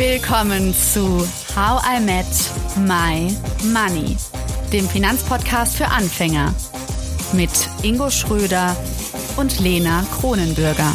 Willkommen 0.00 0.72
zu 0.72 1.28
How 1.54 1.82
I 1.84 2.00
Met 2.00 2.24
My 2.78 3.36
Money, 3.70 4.16
dem 4.72 4.88
Finanzpodcast 4.88 5.76
für 5.76 5.88
Anfänger 5.88 6.54
mit 7.34 7.50
Ingo 7.82 8.08
Schröder 8.08 8.74
und 9.36 9.60
Lena 9.60 10.02
Kronenbürger. 10.04 10.90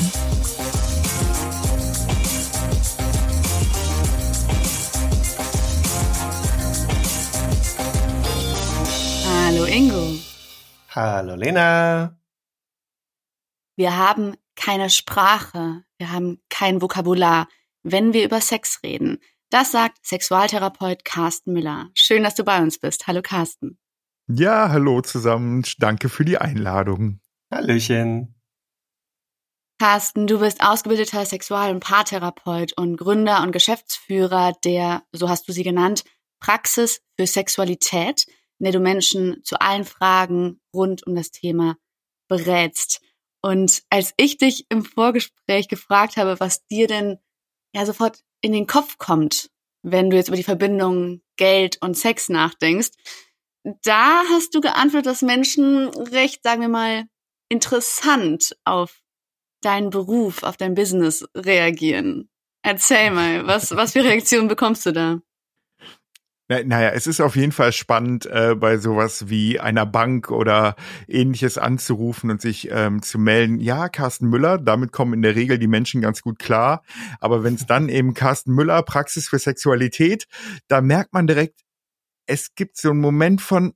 Hallo 9.29 9.65
Ingo. 9.65 10.19
Hallo 10.95 11.35
Lena. 11.35 12.17
Wir 13.75 13.95
haben 13.95 14.35
keine 14.55 14.89
Sprache, 14.89 15.83
wir 15.99 16.11
haben 16.11 16.41
kein 16.49 16.81
Vokabular, 16.81 17.47
wenn 17.85 18.13
wir 18.13 18.25
über 18.25 18.41
Sex 18.41 18.79
reden. 18.83 19.19
Das 19.51 19.71
sagt 19.71 20.05
Sexualtherapeut 20.05 21.05
Carsten 21.05 21.53
Müller. 21.53 21.91
Schön, 21.93 22.23
dass 22.23 22.35
du 22.35 22.43
bei 22.43 22.61
uns 22.61 22.79
bist. 22.79 23.05
Hallo 23.07 23.21
Carsten. 23.21 23.77
Ja, 24.27 24.69
hallo 24.69 25.01
zusammen. 25.01 25.63
Danke 25.77 26.09
für 26.09 26.25
die 26.25 26.39
Einladung. 26.39 27.21
Hallöchen. 27.53 28.35
Carsten, 29.79 30.25
du 30.25 30.39
bist 30.39 30.61
ausgebildeter 30.61 31.25
Sexual- 31.25 31.71
und 31.71 31.81
Paartherapeut 31.81 32.73
und 32.75 32.97
Gründer 32.97 33.43
und 33.43 33.51
Geschäftsführer 33.51 34.53
der, 34.63 35.03
so 35.11 35.29
hast 35.29 35.47
du 35.47 35.51
sie 35.51 35.63
genannt, 35.63 36.03
Praxis 36.39 37.01
für 37.17 37.27
Sexualität, 37.27 38.25
in 38.57 38.63
der 38.63 38.73
du 38.73 38.79
Menschen 38.79 39.43
zu 39.43 39.59
allen 39.59 39.83
Fragen 39.83 40.59
rund 40.73 41.05
um 41.05 41.13
das 41.13 41.29
Thema 41.29 41.75
berätst. 42.27 43.01
Und 43.41 43.83
als 43.91 44.13
ich 44.17 44.37
dich 44.37 44.65
im 44.69 44.83
Vorgespräch 44.83 45.67
gefragt 45.67 46.17
habe, 46.17 46.39
was 46.39 46.65
dir 46.65 46.87
denn 46.87 47.19
ja 47.75 47.85
sofort 47.85 48.21
in 48.41 48.53
den 48.53 48.67
Kopf 48.67 48.97
kommt, 48.97 49.49
wenn 49.83 50.09
du 50.09 50.15
jetzt 50.15 50.29
über 50.29 50.37
die 50.37 50.43
Verbindung 50.43 51.21
Geld 51.37 51.77
und 51.81 51.97
Sex 51.97 52.29
nachdenkst, 52.29 52.91
da 53.83 54.23
hast 54.31 54.55
du 54.55 54.61
geantwortet, 54.61 55.07
dass 55.07 55.21
Menschen 55.21 55.89
recht, 55.89 56.43
sagen 56.43 56.61
wir 56.61 56.69
mal, 56.69 57.05
interessant 57.49 58.55
auf 58.63 59.01
deinen 59.61 59.89
Beruf, 59.89 60.43
auf 60.43 60.57
dein 60.57 60.75
Business 60.75 61.25
reagieren. 61.35 62.29
Erzähl 62.63 63.11
mal, 63.11 63.45
was, 63.45 63.75
was 63.75 63.93
für 63.93 64.03
Reaktionen 64.03 64.47
bekommst 64.47 64.85
du 64.85 64.93
da? 64.93 65.19
Naja, 66.47 66.89
es 66.89 67.07
ist 67.07 67.21
auf 67.21 67.35
jeden 67.35 67.51
Fall 67.51 67.71
spannend, 67.71 68.27
äh, 68.27 68.53
bei 68.55 68.77
sowas 68.77 69.29
wie 69.29 69.59
einer 69.59 69.87
Bank 69.87 70.29
oder 70.29 70.75
ähnliches 71.07 71.57
anzurufen 71.57 72.29
und 72.29 72.39
sich 72.39 72.69
ähm, 72.71 73.01
zu 73.01 73.17
melden. 73.17 73.59
Ja, 73.59 73.89
Carsten 73.89 74.27
Müller, 74.27 74.59
damit 74.59 74.91
kommen 74.91 75.13
in 75.13 75.23
der 75.23 75.35
Regel 75.35 75.57
die 75.57 75.67
Menschen 75.67 76.01
ganz 76.01 76.21
gut 76.21 76.37
klar. 76.37 76.83
Aber 77.19 77.43
wenn 77.43 77.55
es 77.55 77.65
dann 77.67 77.89
eben 77.89 78.13
Carsten 78.13 78.53
Müller, 78.53 78.83
Praxis 78.83 79.27
für 79.27 79.39
Sexualität, 79.39 80.27
da 80.67 80.81
merkt 80.81 81.13
man 81.13 81.25
direkt, 81.25 81.61
es 82.27 82.53
gibt 82.53 82.77
so 82.77 82.91
einen 82.91 83.01
Moment 83.01 83.41
von, 83.41 83.73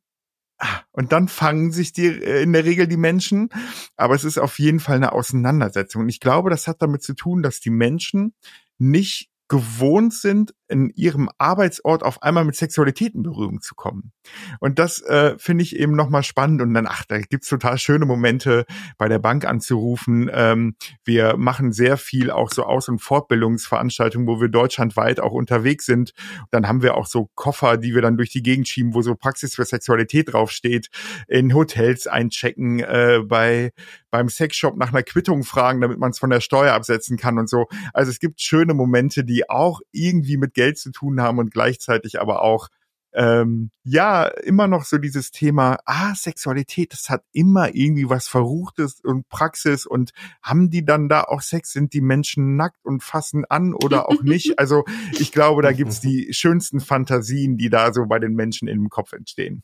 ah, 0.60 0.82
und 0.92 1.12
dann 1.12 1.28
fangen 1.28 1.72
sich 1.72 1.92
die 1.92 2.06
äh, 2.06 2.44
in 2.44 2.54
der 2.54 2.66
Regel 2.66 2.88
die 2.88 2.98
Menschen. 2.98 3.50
Aber 3.96 4.14
es 4.14 4.24
ist 4.24 4.38
auf 4.38 4.60
jeden 4.60 4.80
Fall 4.80 4.98
eine 4.98 5.14
Auseinandersetzung. 5.14 6.04
Und 6.04 6.10
ich 6.10 6.20
glaube, 6.20 6.52
das 6.52 6.68
hat 6.68 6.84
damit 6.84 7.02
zu 7.02 7.16
tun, 7.16 7.42
dass 7.42 7.62
die 7.62 7.72
Menschen 7.72 8.36
nicht 8.78 9.32
gewohnt 9.48 10.14
sind, 10.14 10.54
in 10.70 10.90
ihrem 10.96 11.30
Arbeitsort 11.38 12.04
auf 12.04 12.22
einmal 12.24 12.46
mit 12.46 12.56
Sexualität 12.56 13.16
in 13.16 13.24
Berührung 13.24 13.62
zu 13.62 13.76
kommen. 13.76 14.12
Und 14.60 14.80
das 14.80 15.02
äh, 15.02 15.36
finde 15.38 15.64
ich 15.64 15.76
eben 15.76 15.94
nochmal 15.94 16.24
spannend. 16.24 16.62
Und 16.62 16.74
dann, 16.74 16.88
ach, 16.88 17.04
da 17.06 17.20
gibt's 17.20 17.50
total 17.50 17.78
schöne 17.78 18.06
Momente, 18.06 18.66
bei 18.98 19.08
der 19.08 19.20
Bank 19.20 19.46
anzurufen. 19.46 20.30
Ähm, 20.32 20.76
wir 21.04 21.38
machen 21.38 21.72
sehr 21.72 21.98
viel 21.98 22.32
auch 22.32 22.52
so 22.52 22.64
Aus- 22.64 22.90
und 22.90 23.00
Fortbildungsveranstaltungen, 23.00 24.28
wo 24.28 24.40
wir 24.40 24.50
deutschlandweit 24.50 25.20
auch 25.20 25.34
unterwegs 25.34 25.86
sind. 25.86 26.14
Dann 26.52 26.68
haben 26.68 26.84
wir 26.84 26.96
auch 26.96 27.08
so 27.08 27.30
Koffer, 27.36 27.78
die 27.78 27.96
wir 27.96 28.02
dann 28.02 28.18
durch 28.18 28.30
die 28.30 28.44
Gegend 28.44 28.68
schieben, 28.68 28.94
wo 28.94 29.02
so 29.02 29.16
Praxis 29.16 29.56
für 29.56 29.66
Sexualität 29.66 30.34
draufsteht, 30.34 30.90
in 31.28 31.54
Hotels 31.54 32.08
einchecken, 32.08 32.80
äh, 32.80 33.22
bei 33.26 33.72
beim 34.12 34.30
Sexshop 34.30 34.78
nach 34.78 34.90
einer 34.90 35.04
Quittung 35.04 35.44
fragen, 35.44 35.82
damit 35.82 36.00
man 36.00 36.12
es 36.12 36.20
von 36.20 36.30
der 36.30 36.42
Steuer 36.42 36.74
absetzen 36.74 37.18
kann 37.18 37.38
und 37.38 37.50
so. 37.50 37.68
Also 37.94 38.12
es 38.12 38.20
gibt 38.20 38.42
schöne 38.42 38.74
Momente, 38.74 39.24
die 39.24 39.50
auch 39.50 39.82
irgendwie 39.92 40.38
mit 40.38 40.54
Geld 40.60 40.78
zu 40.78 40.92
tun 40.92 41.22
haben 41.22 41.40
und 41.40 41.52
gleichzeitig 41.52 42.20
aber 42.20 42.42
auch 42.42 42.68
ähm, 43.14 43.72
ja, 43.84 44.26
immer 44.26 44.68
noch 44.68 44.84
so 44.84 44.98
dieses 44.98 45.32
Thema, 45.32 45.78
ah, 45.86 46.14
Sexualität, 46.14 46.92
das 46.92 47.10
hat 47.10 47.24
immer 47.32 47.74
irgendwie 47.74 48.10
was 48.10 48.28
Verruchtes 48.28 49.00
und 49.02 49.28
Praxis 49.30 49.86
und 49.86 50.12
haben 50.44 50.70
die 50.70 50.84
dann 50.84 51.08
da 51.08 51.24
auch 51.24 51.42
Sex? 51.42 51.72
Sind 51.72 51.94
die 51.94 52.02
Menschen 52.02 52.58
nackt 52.58 52.84
und 52.84 53.02
fassen 53.02 53.46
an 53.46 53.74
oder 53.74 54.10
auch 54.10 54.22
nicht? 54.22 54.54
Also 54.60 54.84
ich 55.14 55.32
glaube, 55.32 55.62
da 55.62 55.72
gibt's 55.72 56.02
die 56.02 56.34
schönsten 56.34 56.82
Fantasien, 56.82 57.58
die 57.58 57.70
da 57.70 57.94
so 57.94 58.06
bei 58.08 58.20
den 58.20 58.34
Menschen 58.34 58.68
im 58.68 58.90
Kopf 58.90 59.14
entstehen. 59.14 59.64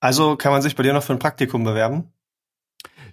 Also 0.00 0.36
kann 0.36 0.52
man 0.52 0.62
sich 0.62 0.76
bei 0.76 0.84
dir 0.84 0.92
noch 0.92 1.02
für 1.02 1.12
ein 1.12 1.18
Praktikum 1.18 1.64
bewerben? 1.64 2.12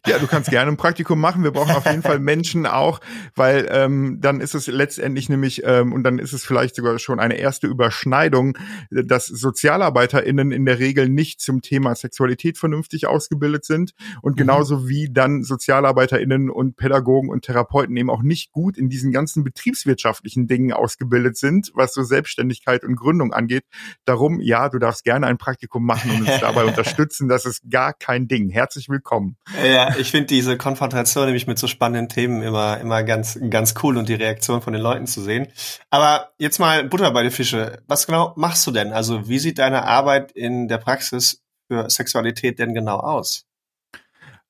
Ja, 0.08 0.20
du 0.20 0.28
kannst 0.28 0.50
gerne 0.50 0.72
ein 0.72 0.78
Praktikum 0.78 1.20
machen. 1.20 1.44
Wir 1.44 1.52
brauchen 1.52 1.76
auf 1.76 1.86
jeden 1.86 2.02
Fall 2.02 2.20
Menschen 2.26 2.66
auch, 2.66 3.00
weil 3.36 3.68
ähm, 3.72 4.20
dann 4.22 4.42
ist 4.42 4.56
es 4.56 4.68
letztendlich 4.68 5.30
nämlich, 5.30 5.64
ähm, 5.66 5.94
und 5.94 6.04
dann 6.04 6.20
ist 6.20 6.34
es 6.34 6.46
vielleicht 6.46 6.76
sogar 6.76 6.98
schon 7.00 7.20
eine 7.20 7.36
erste 7.36 7.68
Überschneidung, 7.68 8.58
dass 8.90 9.26
SozialarbeiterInnen 9.26 10.52
in 10.52 10.66
der 10.66 10.80
Regel 10.80 11.10
nicht 11.10 11.42
zum 11.42 11.62
Thema 11.62 11.96
Sexualität 11.96 12.58
vernünftig 12.58 13.08
ausgebildet 13.08 13.66
sind 13.66 13.94
und 14.22 14.34
mhm. 14.34 14.38
genauso 14.38 14.88
wie 14.88 15.10
dann 15.12 15.44
SozialarbeiterInnen 15.44 16.50
und 16.50 16.76
Pädagogen 16.78 17.30
und 17.30 17.44
Therapeuten 17.44 17.96
eben 17.98 18.10
auch 18.10 18.22
nicht 18.22 18.52
gut 18.52 18.78
in 18.78 18.90
diesen 18.90 19.12
ganzen 19.12 19.44
betriebswirtschaftlichen 19.44 20.48
Dingen 20.48 20.74
ausgebildet 20.74 21.38
sind, 21.38 21.72
was 21.74 21.94
so 21.94 22.04
Selbstständigkeit 22.04 22.84
und 22.84 22.96
Gründung 22.96 23.34
angeht. 23.34 23.66
Darum, 24.06 24.40
ja, 24.40 24.70
du 24.70 24.80
darfst 24.80 25.04
gerne 25.04 25.28
ein 25.28 25.38
Praktikum 25.38 25.86
machen 25.86 26.12
und 26.12 26.28
uns 26.28 26.40
dabei 26.40 26.66
unterstützen. 26.66 27.28
Das 27.28 27.46
ist 27.46 27.70
gar 27.70 27.94
kein 27.94 28.28
Ding. 28.28 28.50
Herzlich 28.50 28.90
willkommen. 28.90 29.38
Ja, 29.64 29.85
ich 29.98 30.12
finde 30.12 30.28
diese 30.28 30.58
Konfrontation 30.58 31.26
nämlich 31.26 31.48
mit 31.48 31.58
so 31.58 31.68
spannenden 31.68 32.10
Themen 32.10 32.42
immer, 32.42 32.80
immer 32.80 33.04
ganz, 33.04 33.40
ganz 33.50 33.74
cool 33.84 33.98
und 33.98 34.10
die 34.10 34.14
Reaktion 34.16 34.62
von 34.62 34.74
den 34.74 34.82
Leuten 34.82 35.08
zu 35.08 35.22
sehen. 35.22 35.48
Aber 35.90 36.32
jetzt 36.38 36.60
mal 36.60 36.84
Butter 36.84 37.12
bei 37.12 37.24
den 37.24 37.32
Fische. 37.32 37.82
Was 37.88 38.06
genau 38.06 38.34
machst 38.36 38.66
du 38.68 38.72
denn? 38.72 38.94
Also 38.94 39.28
wie 39.28 39.40
sieht 39.40 39.60
deine 39.60 39.84
Arbeit 39.84 40.32
in 40.32 40.68
der 40.68 40.78
Praxis 40.78 41.44
für 41.68 41.90
Sexualität 41.90 42.60
denn 42.60 42.74
genau 42.74 42.98
aus? 42.98 43.46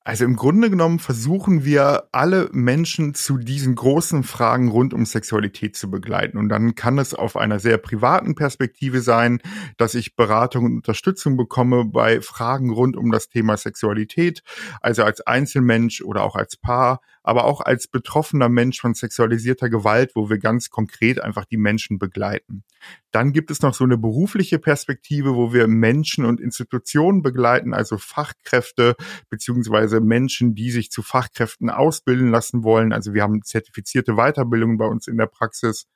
Also 0.08 0.24
im 0.24 0.36
Grunde 0.36 0.70
genommen 0.70 1.00
versuchen 1.00 1.66
wir 1.66 2.10
alle 2.12 2.48
Menschen 2.52 3.16
zu 3.16 3.40
diesen 3.40 3.74
großen 3.74 4.22
Fragen 4.22 4.70
rund 4.70 4.94
um 4.94 5.04
Sexualität 5.04 5.76
zu 5.76 5.90
begleiten. 5.90 6.38
Und 6.38 6.48
dann 6.50 6.76
kann 6.76 7.00
es 7.00 7.16
auf 7.16 7.36
einer 7.36 7.58
sehr 7.58 7.80
privaten 7.80 8.36
Perspektive 8.36 9.02
sein, 9.02 9.40
dass 9.78 9.96
ich 9.96 10.16
Beratung 10.16 10.66
und 10.66 10.76
Unterstützung 10.76 11.38
bekomme 11.38 11.86
bei 11.86 12.22
Fragen 12.22 12.70
rund 12.70 12.96
um 12.96 13.12
das 13.12 13.30
Thema 13.30 13.58
Sexualität, 13.58 14.44
also 14.80 15.04
als 15.04 15.22
Einzelmensch 15.22 16.04
oder 16.04 16.22
auch 16.22 16.36
als 16.36 16.56
Paar, 16.56 17.02
aber 17.26 17.46
auch 17.46 17.62
als 17.62 17.88
betroffener 17.88 18.50
Mensch 18.50 18.80
von 18.80 18.94
sexualisierter 18.94 19.70
Gewalt, 19.70 20.12
wo 20.16 20.30
wir 20.30 20.38
ganz 20.38 20.70
konkret 20.70 21.20
einfach 21.20 21.46
die 21.46 21.58
Menschen 21.58 21.98
begleiten. 21.98 22.64
Dann 23.12 23.34
gibt 23.34 23.50
es 23.50 23.62
noch 23.62 23.74
so 23.74 23.84
eine 23.84 23.98
berufliche 23.98 24.60
Perspektive, 24.60 25.36
wo 25.36 25.52
wir 25.54 25.68
Menschen 25.68 26.26
und 26.26 26.40
Institutionen 26.40 27.22
begleiten, 27.22 27.74
also 27.74 27.98
Fachkräfte 27.98 28.96
beziehungsweise 29.30 30.02
Menschen, 30.02 30.54
die 30.54 30.70
sich 30.70 30.92
zu 30.92 31.02
Fachkräften 31.02 31.70
ausbilden 31.70 32.30
lassen 32.30 32.64
wollen. 32.64 32.94
Also 32.94 33.14
wir 33.14 33.24
haben 33.24 33.42
zertifizierte 33.42 34.16
Weiterbildungen 34.16 34.78
bei 34.78 34.86
uns 34.86 35.08
in 35.08 35.18
der 35.18 35.28
Praxis, 35.28 35.88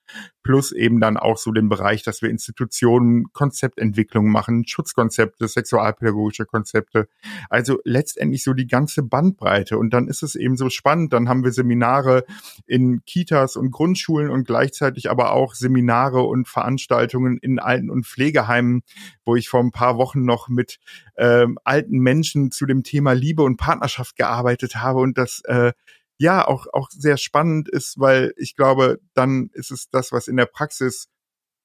plus 0.44 0.72
eben 0.72 1.00
dann 1.00 1.18
auch 1.18 1.38
so 1.38 1.52
den 1.52 1.70
Bereich, 1.70 2.02
dass 2.04 2.22
wir 2.22 2.30
Institutionen 2.30 3.32
Konzeptentwicklung 3.34 4.32
machen, 4.32 4.66
Schutzkonzepte, 4.66 5.48
sexualpädagogische 5.48 6.46
Konzepte. 6.46 7.08
Also 7.50 7.80
letztendlich 7.84 8.44
so 8.44 8.54
die 8.54 8.68
ganze 8.68 9.04
Bandbreite. 9.04 9.78
Und 9.78 9.94
dann 9.94 10.08
ist 10.08 10.24
es 10.24 10.36
eben 10.36 10.58
so 10.58 10.70
spannend, 10.70 11.14
dann 11.20 11.30
haben 11.30 11.44
wir 11.44 11.52
Seminare 11.52 12.24
in 12.66 13.04
Kitas 13.06 13.56
und 13.56 13.72
Grundschulen 13.72 14.30
und 14.30 14.46
gleichzeitig 14.46 15.10
aber 15.10 15.34
auch 15.34 15.54
Seminare 15.54 16.22
und 16.24 16.48
Veranstaltungen 16.48 17.38
in 17.38 17.60
Alten- 17.60 17.90
und 17.90 18.06
Pflegeheimen, 18.06 18.84
wo 19.26 19.36
ich 19.36 19.50
vor 19.50 19.60
ein 19.60 19.72
paar 19.72 19.98
Wochen 19.98 20.24
noch 20.24 20.48
mit 20.48 20.80
ähm, 21.18 21.60
alten 21.64 22.00
Menschen 22.00 22.52
zu 22.52 22.66
dem 22.66 22.84
Thema 22.84 23.14
Liebe 23.14 23.44
und 23.44 23.58
Partnerschaft 23.58 24.16
gearbeitet 24.16 24.78
habe 24.78 25.00
und 25.00 25.18
das 25.18 25.42
äh, 25.46 25.74
ja 26.18 26.48
auch 26.48 26.68
auch 26.74 26.90
sehr 26.90 27.18
spannend 27.18 27.70
ist, 27.70 28.00
weil 28.00 28.34
ich 28.38 28.56
glaube, 28.56 29.00
dann 29.14 29.50
ist 29.54 29.72
es 29.72 29.90
das, 29.90 30.12
was 30.12 30.28
in 30.28 30.38
der 30.38 30.46
Praxis 30.46 31.10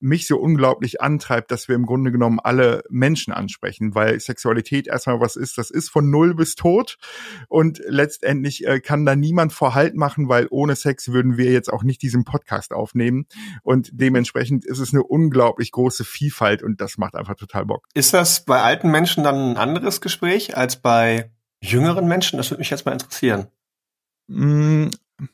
mich 0.04 0.26
so 0.26 0.38
unglaublich 0.38 1.00
antreibt, 1.00 1.50
dass 1.50 1.66
wir 1.66 1.74
im 1.74 1.86
Grunde 1.86 2.12
genommen 2.12 2.38
alle 2.38 2.82
Menschen 2.90 3.32
ansprechen, 3.32 3.94
weil 3.94 4.20
Sexualität 4.20 4.86
erstmal 4.86 5.18
was 5.18 5.34
ist, 5.34 5.56
das 5.56 5.70
ist 5.70 5.88
von 5.88 6.10
null 6.10 6.34
bis 6.34 6.54
tot 6.56 6.98
und 7.48 7.80
letztendlich 7.88 8.66
äh, 8.66 8.80
kann 8.80 9.06
da 9.06 9.16
niemand 9.16 9.54
Vorhalt 9.54 9.96
machen, 9.96 10.28
weil 10.28 10.46
ohne 10.50 10.76
Sex 10.76 11.08
würden 11.08 11.38
wir 11.38 11.50
jetzt 11.50 11.72
auch 11.72 11.82
nicht 11.82 12.02
diesen 12.02 12.24
Podcast 12.24 12.72
aufnehmen 12.72 13.26
und 13.62 13.88
dementsprechend 13.92 14.66
ist 14.66 14.78
es 14.78 14.92
eine 14.92 15.02
unglaublich 15.02 15.72
große 15.72 16.04
Vielfalt 16.04 16.62
und 16.62 16.82
das 16.82 16.98
macht 16.98 17.14
einfach 17.14 17.36
total 17.36 17.64
Bock. 17.64 17.86
Ist 17.94 18.12
das 18.12 18.44
bei 18.44 18.60
alten 18.60 18.90
Menschen 18.90 19.24
dann 19.24 19.52
ein 19.52 19.56
anderes 19.56 20.02
Gespräch 20.02 20.54
als 20.54 20.76
bei 20.76 21.30
jüngeren 21.62 22.06
Menschen? 22.06 22.36
Das 22.36 22.50
würde 22.50 22.60
mich 22.60 22.70
jetzt 22.70 22.84
mal 22.84 22.92
interessieren. 22.92 23.46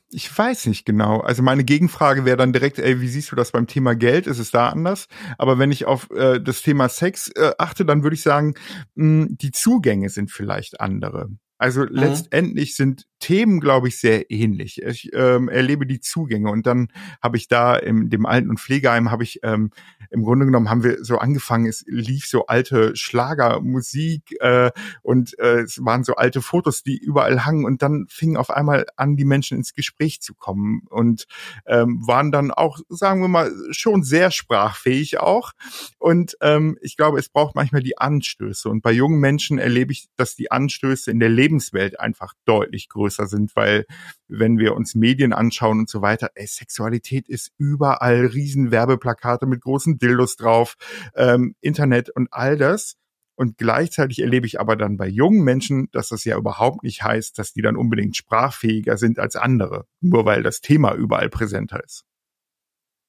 Ich 0.09 0.35
weiß 0.37 0.67
nicht 0.67 0.85
genau. 0.85 1.19
Also 1.19 1.43
meine 1.43 1.63
Gegenfrage 1.63 2.25
wäre 2.25 2.37
dann 2.37 2.53
direkt, 2.53 2.79
ey, 2.79 3.01
wie 3.01 3.07
siehst 3.07 3.31
du 3.31 3.35
das 3.35 3.51
beim 3.51 3.67
Thema 3.67 3.95
Geld? 3.95 4.27
Ist 4.27 4.39
es 4.39 4.51
da 4.51 4.69
anders? 4.69 5.07
Aber 5.37 5.59
wenn 5.59 5.71
ich 5.71 5.85
auf 5.85 6.09
äh, 6.11 6.39
das 6.39 6.61
Thema 6.61 6.89
Sex 6.89 7.29
äh, 7.29 7.51
achte, 7.57 7.85
dann 7.85 8.03
würde 8.03 8.15
ich 8.15 8.21
sagen, 8.21 8.55
mh, 8.95 9.27
die 9.31 9.51
Zugänge 9.51 10.09
sind 10.09 10.31
vielleicht 10.31 10.81
andere. 10.81 11.29
Also 11.57 11.81
mhm. 11.81 11.89
letztendlich 11.91 12.75
sind 12.75 13.05
Themen, 13.21 13.59
glaube 13.59 13.87
ich, 13.87 13.99
sehr 13.99 14.29
ähnlich. 14.31 14.81
Ich 14.81 15.11
ähm, 15.13 15.47
erlebe 15.47 15.85
die 15.85 16.01
Zugänge 16.01 16.51
und 16.51 16.65
dann 16.65 16.89
habe 17.21 17.37
ich 17.37 17.47
da 17.47 17.75
im 17.75 18.09
dem 18.09 18.25
Alten- 18.25 18.49
und 18.49 18.59
Pflegeheim 18.59 19.11
habe 19.11 19.23
ich 19.23 19.39
ähm, 19.43 19.71
im 20.09 20.23
Grunde 20.23 20.45
genommen 20.45 20.69
haben 20.69 20.83
wir 20.83 21.03
so 21.03 21.19
angefangen, 21.19 21.67
es 21.67 21.85
lief 21.87 22.25
so 22.25 22.47
alte 22.47 22.95
Schlagermusik 22.95 24.35
äh, 24.41 24.71
und 25.03 25.37
äh, 25.39 25.61
es 25.61 25.83
waren 25.85 26.03
so 26.03 26.15
alte 26.15 26.41
Fotos, 26.41 26.83
die 26.83 26.97
überall 26.97 27.45
hangen 27.45 27.65
und 27.65 27.81
dann 27.81 28.07
fingen 28.09 28.35
auf 28.35 28.49
einmal 28.49 28.85
an, 28.97 29.15
die 29.15 29.25
Menschen 29.25 29.57
ins 29.57 29.73
Gespräch 29.73 30.21
zu 30.21 30.33
kommen 30.33 30.81
und 30.89 31.27
ähm, 31.65 32.05
waren 32.05 32.31
dann 32.31 32.51
auch, 32.51 32.79
sagen 32.89 33.21
wir 33.21 33.29
mal, 33.29 33.51
schon 33.71 34.03
sehr 34.03 34.31
sprachfähig 34.31 35.19
auch. 35.19 35.51
Und 35.99 36.35
ähm, 36.41 36.77
ich 36.81 36.97
glaube, 36.97 37.19
es 37.19 37.29
braucht 37.29 37.55
manchmal 37.55 37.83
die 37.83 37.97
Anstöße 37.97 38.67
und 38.67 38.81
bei 38.81 38.91
jungen 38.91 39.19
Menschen 39.19 39.59
erlebe 39.59 39.93
ich, 39.93 40.07
dass 40.17 40.35
die 40.35 40.51
Anstöße 40.51 41.11
in 41.11 41.19
der 41.19 41.29
Leben 41.29 41.51
Lebenswelt 41.51 41.99
einfach 41.99 42.33
deutlich 42.45 42.87
größer 42.87 43.10
sind, 43.15 43.55
weil 43.55 43.85
wenn 44.27 44.57
wir 44.57 44.75
uns 44.75 44.95
Medien 44.95 45.33
anschauen 45.33 45.79
und 45.79 45.89
so 45.89 46.01
weiter, 46.01 46.31
ey, 46.35 46.47
Sexualität 46.47 47.27
ist 47.29 47.51
überall, 47.57 48.25
riesen 48.25 48.71
Werbeplakate 48.71 49.45
mit 49.45 49.61
großen 49.61 49.97
Dildos 49.97 50.35
drauf, 50.35 50.75
ähm, 51.15 51.55
Internet 51.61 52.09
und 52.09 52.29
all 52.31 52.57
das. 52.57 52.95
Und 53.35 53.57
gleichzeitig 53.57 54.19
erlebe 54.19 54.45
ich 54.45 54.59
aber 54.59 54.75
dann 54.75 54.97
bei 54.97 55.07
jungen 55.07 55.43
Menschen, 55.43 55.89
dass 55.91 56.09
das 56.09 56.25
ja 56.25 56.37
überhaupt 56.37 56.83
nicht 56.83 57.03
heißt, 57.03 57.39
dass 57.39 57.53
die 57.53 57.61
dann 57.61 57.75
unbedingt 57.75 58.15
sprachfähiger 58.15 58.97
sind 58.97 59.19
als 59.19 59.35
andere, 59.35 59.87
nur 59.99 60.25
weil 60.25 60.43
das 60.43 60.61
Thema 60.61 60.93
überall 60.93 61.29
präsenter 61.29 61.83
ist. 61.83 62.03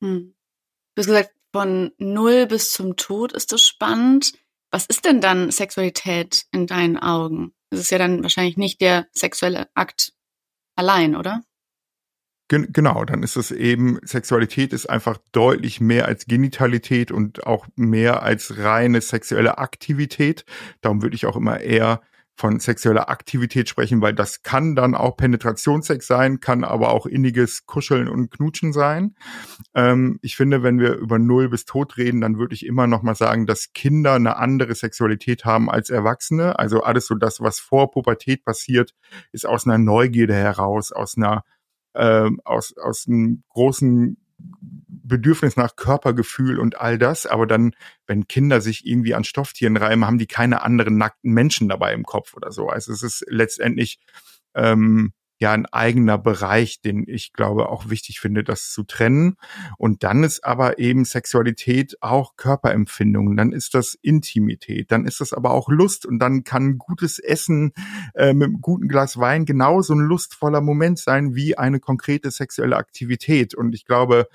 Hm. 0.02 0.34
Du 0.94 1.00
hast 1.00 1.06
gesagt, 1.06 1.32
von 1.52 1.93
null 1.98 2.46
bis 2.46 2.72
zum 2.72 2.96
Tod 2.96 3.32
ist 3.32 3.52
das 3.52 3.62
spannend. 3.62 4.32
Was 4.70 4.87
ist 4.87 5.05
denn 5.05 5.20
dann 5.20 5.50
Sexualität 5.50 6.44
in 6.50 6.66
deinen 6.66 6.98
Augen? 6.98 7.52
Das 7.72 7.80
ist 7.80 7.90
ja 7.90 7.96
dann 7.96 8.22
wahrscheinlich 8.22 8.58
nicht 8.58 8.82
der 8.82 9.06
sexuelle 9.14 9.66
Akt 9.72 10.12
allein, 10.76 11.16
oder? 11.16 11.42
Genau, 12.48 13.06
dann 13.06 13.22
ist 13.22 13.36
es 13.36 13.50
eben, 13.50 13.98
Sexualität 14.04 14.74
ist 14.74 14.90
einfach 14.90 15.16
deutlich 15.32 15.80
mehr 15.80 16.04
als 16.04 16.26
Genitalität 16.26 17.10
und 17.10 17.46
auch 17.46 17.66
mehr 17.76 18.22
als 18.22 18.58
reine 18.58 19.00
sexuelle 19.00 19.56
Aktivität. 19.56 20.44
Darum 20.82 21.00
würde 21.00 21.16
ich 21.16 21.24
auch 21.24 21.36
immer 21.36 21.60
eher 21.60 22.02
von 22.42 22.58
sexueller 22.58 23.08
Aktivität 23.08 23.68
sprechen, 23.68 24.02
weil 24.02 24.14
das 24.14 24.42
kann 24.42 24.74
dann 24.74 24.96
auch 24.96 25.16
Penetrationssex 25.16 26.08
sein, 26.08 26.40
kann 26.40 26.64
aber 26.64 26.90
auch 26.90 27.06
inniges 27.06 27.66
Kuscheln 27.66 28.08
und 28.08 28.32
Knutschen 28.32 28.72
sein. 28.72 29.14
Ähm, 29.76 30.18
ich 30.22 30.34
finde, 30.34 30.64
wenn 30.64 30.80
wir 30.80 30.94
über 30.96 31.20
Null 31.20 31.48
bis 31.50 31.66
Tod 31.66 31.96
reden, 31.98 32.20
dann 32.20 32.38
würde 32.38 32.56
ich 32.56 32.66
immer 32.66 32.88
noch 32.88 33.04
mal 33.04 33.14
sagen, 33.14 33.46
dass 33.46 33.72
Kinder 33.74 34.14
eine 34.14 34.38
andere 34.38 34.74
Sexualität 34.74 35.44
haben 35.44 35.70
als 35.70 35.88
Erwachsene. 35.88 36.58
Also 36.58 36.82
alles 36.82 37.06
so 37.06 37.14
das, 37.14 37.40
was 37.40 37.60
vor 37.60 37.92
Pubertät 37.92 38.44
passiert, 38.44 38.92
ist 39.30 39.46
aus 39.46 39.64
einer 39.64 39.78
Neugierde 39.78 40.34
heraus, 40.34 40.90
aus 40.90 41.16
einer 41.16 41.44
ähm, 41.94 42.40
aus, 42.44 42.76
aus 42.76 43.06
einem 43.06 43.44
großen 43.50 44.16
Bedürfnis 45.04 45.56
nach 45.56 45.76
Körpergefühl 45.76 46.58
und 46.58 46.80
all 46.80 46.98
das, 46.98 47.26
aber 47.26 47.46
dann, 47.46 47.74
wenn 48.06 48.28
Kinder 48.28 48.60
sich 48.60 48.86
irgendwie 48.86 49.14
an 49.14 49.24
Stofftieren 49.24 49.76
reimen, 49.76 50.06
haben 50.06 50.18
die 50.18 50.26
keine 50.26 50.62
anderen 50.62 50.96
nackten 50.96 51.32
Menschen 51.32 51.68
dabei 51.68 51.92
im 51.92 52.04
Kopf 52.04 52.34
oder 52.34 52.52
so. 52.52 52.68
Also 52.68 52.92
es 52.92 53.02
ist 53.02 53.24
letztendlich 53.28 53.98
ähm, 54.54 55.12
ja 55.42 55.52
ein 55.52 55.66
eigener 55.66 56.16
Bereich, 56.16 56.80
den 56.80 57.04
ich 57.06 57.32
glaube 57.34 57.68
auch 57.68 57.90
wichtig 57.90 58.20
finde, 58.20 58.42
das 58.42 58.70
zu 58.70 58.84
trennen. 58.84 59.36
Und 59.76 60.02
dann 60.02 60.24
ist 60.24 60.44
aber 60.44 60.78
eben 60.78 61.04
Sexualität 61.04 61.96
auch 62.00 62.36
Körperempfindung, 62.36 63.36
dann 63.36 63.52
ist 63.52 63.74
das 63.74 63.94
Intimität, 64.00 64.90
dann 64.90 65.04
ist 65.04 65.20
das 65.20 65.34
aber 65.34 65.50
auch 65.50 65.68
Lust 65.68 66.06
und 66.06 66.18
dann 66.18 66.44
kann 66.44 66.78
gutes 66.78 67.18
Essen 67.18 67.72
äh, 68.14 68.32
mit 68.32 68.48
einem 68.48 68.60
guten 68.62 68.88
Glas 68.88 69.18
Wein 69.18 69.44
genauso 69.44 69.94
ein 69.94 70.00
lustvoller 70.00 70.62
Moment 70.62 70.98
sein 70.98 71.34
wie 71.34 71.58
eine 71.58 71.80
konkrete 71.80 72.30
sexuelle 72.30 72.76
Aktivität. 72.76 73.54
Und 73.54 73.74
ich 73.74 73.84
glaube, 73.84 74.28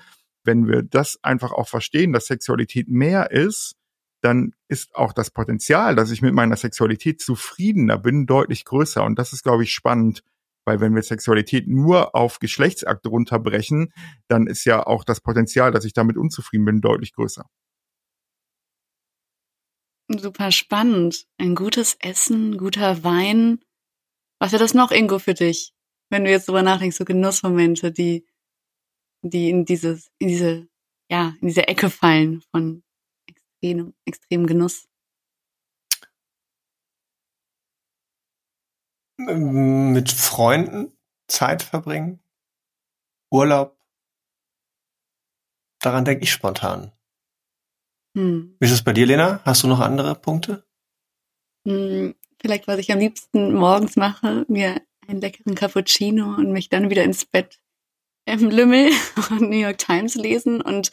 wenn 0.44 0.68
wir 0.68 0.82
das 0.82 1.18
einfach 1.22 1.52
auch 1.52 1.68
verstehen, 1.68 2.12
dass 2.12 2.26
Sexualität 2.26 2.88
mehr 2.88 3.30
ist, 3.32 3.74
dann 4.20 4.54
ist 4.68 4.94
auch 4.94 5.12
das 5.12 5.30
Potenzial, 5.30 5.94
dass 5.94 6.10
ich 6.10 6.22
mit 6.22 6.34
meiner 6.34 6.56
Sexualität 6.56 7.20
zufriedener 7.20 7.98
bin, 7.98 8.26
deutlich 8.26 8.64
größer. 8.64 9.04
Und 9.04 9.18
das 9.18 9.32
ist, 9.32 9.42
glaube 9.44 9.62
ich, 9.62 9.72
spannend, 9.72 10.22
weil 10.68 10.80
wenn 10.80 10.94
wir 10.94 11.02
Sexualität 11.02 11.66
nur 11.66 12.14
auf 12.14 12.40
Geschlechtsakte 12.40 13.08
runterbrechen, 13.08 13.90
dann 14.28 14.46
ist 14.46 14.66
ja 14.66 14.86
auch 14.86 15.02
das 15.02 15.22
Potenzial, 15.22 15.72
dass 15.72 15.86
ich 15.86 15.94
damit 15.94 16.18
unzufrieden 16.18 16.66
bin, 16.66 16.80
deutlich 16.82 17.14
größer. 17.14 17.46
Super 20.10 20.52
spannend. 20.52 21.24
Ein 21.38 21.54
gutes 21.54 21.96
Essen, 22.00 22.58
guter 22.58 23.02
Wein. 23.02 23.60
Was 24.38 24.52
wäre 24.52 24.62
das 24.62 24.74
noch, 24.74 24.90
Ingo, 24.90 25.18
für 25.18 25.34
dich? 25.34 25.72
Wenn 26.10 26.24
du 26.24 26.30
jetzt 26.30 26.48
drüber 26.48 26.62
nachdenkst, 26.62 26.98
so 26.98 27.04
Genussmomente, 27.06 27.90
die 27.90 28.26
die 29.22 29.50
in 29.50 29.64
dieses, 29.64 30.10
in 30.18 30.28
diese, 30.28 30.68
ja, 31.10 31.34
in 31.40 31.48
diese 31.48 31.66
Ecke 31.66 31.90
fallen 31.90 32.42
von 32.50 32.82
extrem, 33.26 33.94
extremem 34.04 34.46
Genuss. 34.46 34.86
Mit 39.18 40.10
Freunden 40.12 40.96
Zeit 41.26 41.62
verbringen, 41.62 42.20
Urlaub. 43.30 43.76
Daran 45.80 46.04
denke 46.04 46.24
ich 46.24 46.32
spontan. 46.32 46.92
Hm. 48.16 48.56
Wie 48.58 48.66
ist 48.66 48.72
es 48.72 48.82
bei 48.82 48.92
dir, 48.92 49.06
Lena? 49.06 49.40
Hast 49.44 49.62
du 49.62 49.68
noch 49.68 49.80
andere 49.80 50.14
Punkte? 50.14 50.64
Hm, 51.66 52.14
vielleicht, 52.40 52.66
was 52.68 52.78
ich 52.78 52.92
am 52.92 52.98
liebsten 52.98 53.54
morgens 53.54 53.96
mache, 53.96 54.44
mir 54.48 54.80
einen 55.06 55.20
leckeren 55.20 55.54
Cappuccino 55.54 56.34
und 56.36 56.52
mich 56.52 56.68
dann 56.68 56.90
wieder 56.90 57.04
ins 57.04 57.24
Bett 57.24 57.60
ähm, 58.26 58.50
Lümmel 58.50 58.90
und 59.30 59.50
New 59.50 59.56
York 59.56 59.78
Times 59.78 60.14
lesen 60.14 60.60
und 60.60 60.90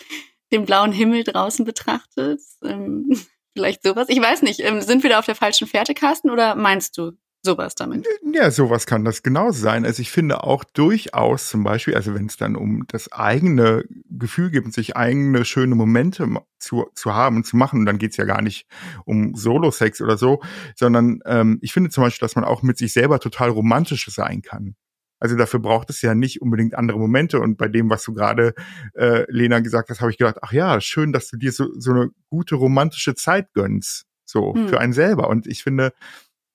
den 0.52 0.66
blauen 0.66 0.92
Himmel 0.92 1.24
draußen 1.24 1.66
betrachtet. 1.66 2.42
Ähm, 2.64 3.20
vielleicht 3.54 3.84
sowas. 3.84 4.10
Ich 4.10 4.20
weiß 4.20 4.42
nicht. 4.42 4.62
Ähm, 4.62 4.82
sind 4.82 5.04
wir 5.04 5.10
da 5.10 5.20
auf 5.20 5.26
der 5.26 5.36
falschen 5.36 5.68
Fährte, 5.68 5.94
Carsten, 5.94 6.30
oder 6.30 6.56
meinst 6.56 6.98
du 6.98 7.12
sowas 7.46 7.76
damit? 7.76 8.06
Ja, 8.34 8.52
sowas 8.52 8.86
kann 8.86 9.06
das 9.06 9.24
genauso 9.24 9.62
sein. 9.62 9.86
Also 9.86 10.02
ich 10.02 10.12
finde 10.12 10.44
auch 10.44 10.64
durchaus 10.66 11.48
zum 11.48 11.64
Beispiel, 11.64 11.96
also 11.96 12.14
wenn 12.14 12.26
es 12.26 12.36
dann 12.36 12.58
um 12.58 12.86
das 12.88 13.12
eigene 13.12 13.86
Gefühl 14.10 14.52
geht, 14.52 14.74
sich 14.74 14.98
eigene 14.98 15.46
schöne 15.46 15.76
Momente 15.76 16.28
zu, 16.60 16.88
zu 16.94 17.14
haben 17.14 17.38
und 17.38 17.46
zu 17.46 17.56
machen, 17.56 17.80
und 17.80 17.86
dann 17.86 17.98
geht's 17.98 18.18
ja 18.18 18.26
gar 18.26 18.42
nicht 18.42 18.68
um 19.06 19.36
Solo-Sex 19.36 20.02
oder 20.02 20.18
so, 20.18 20.42
sondern 20.76 21.20
ähm, 21.26 21.60
ich 21.62 21.72
finde 21.72 21.90
zum 21.90 22.04
Beispiel, 22.04 22.26
dass 22.26 22.36
man 22.36 22.44
auch 22.44 22.64
mit 22.64 22.78
sich 22.78 22.92
selber 22.92 23.20
total 23.20 23.50
romantisch 23.50 24.08
sein 24.08 24.42
kann. 24.42 24.76
Also 25.20 25.36
dafür 25.38 25.60
braucht 25.60 25.90
es 25.90 26.02
ja 26.02 26.14
nicht 26.14 26.42
unbedingt 26.42 26.76
andere 26.76 27.00
Momente. 27.00 27.40
Und 27.40 27.58
bei 27.58 27.68
dem, 27.68 27.90
was 27.90 28.04
du 28.04 28.14
gerade, 28.14 28.54
äh, 28.94 29.26
Lena, 29.30 29.60
gesagt 29.62 29.90
hast, 29.90 30.02
habe 30.02 30.12
ich 30.12 30.18
gedacht, 30.18 30.38
ach 30.42 30.52
ja, 30.52 30.82
schön, 30.82 31.14
dass 31.14 31.30
du 31.30 31.38
dir 31.38 31.52
so, 31.52 31.68
so 31.80 31.92
eine 31.92 32.10
gute 32.30 32.56
romantische 32.56 33.16
Zeit 33.16 33.54
gönnst. 33.54 34.06
So, 34.26 34.54
hm. 34.54 34.68
für 34.68 34.80
einen 34.80 34.94
selber. 34.94 35.30
Und 35.30 35.48
ich 35.48 35.64
finde, 35.64 35.94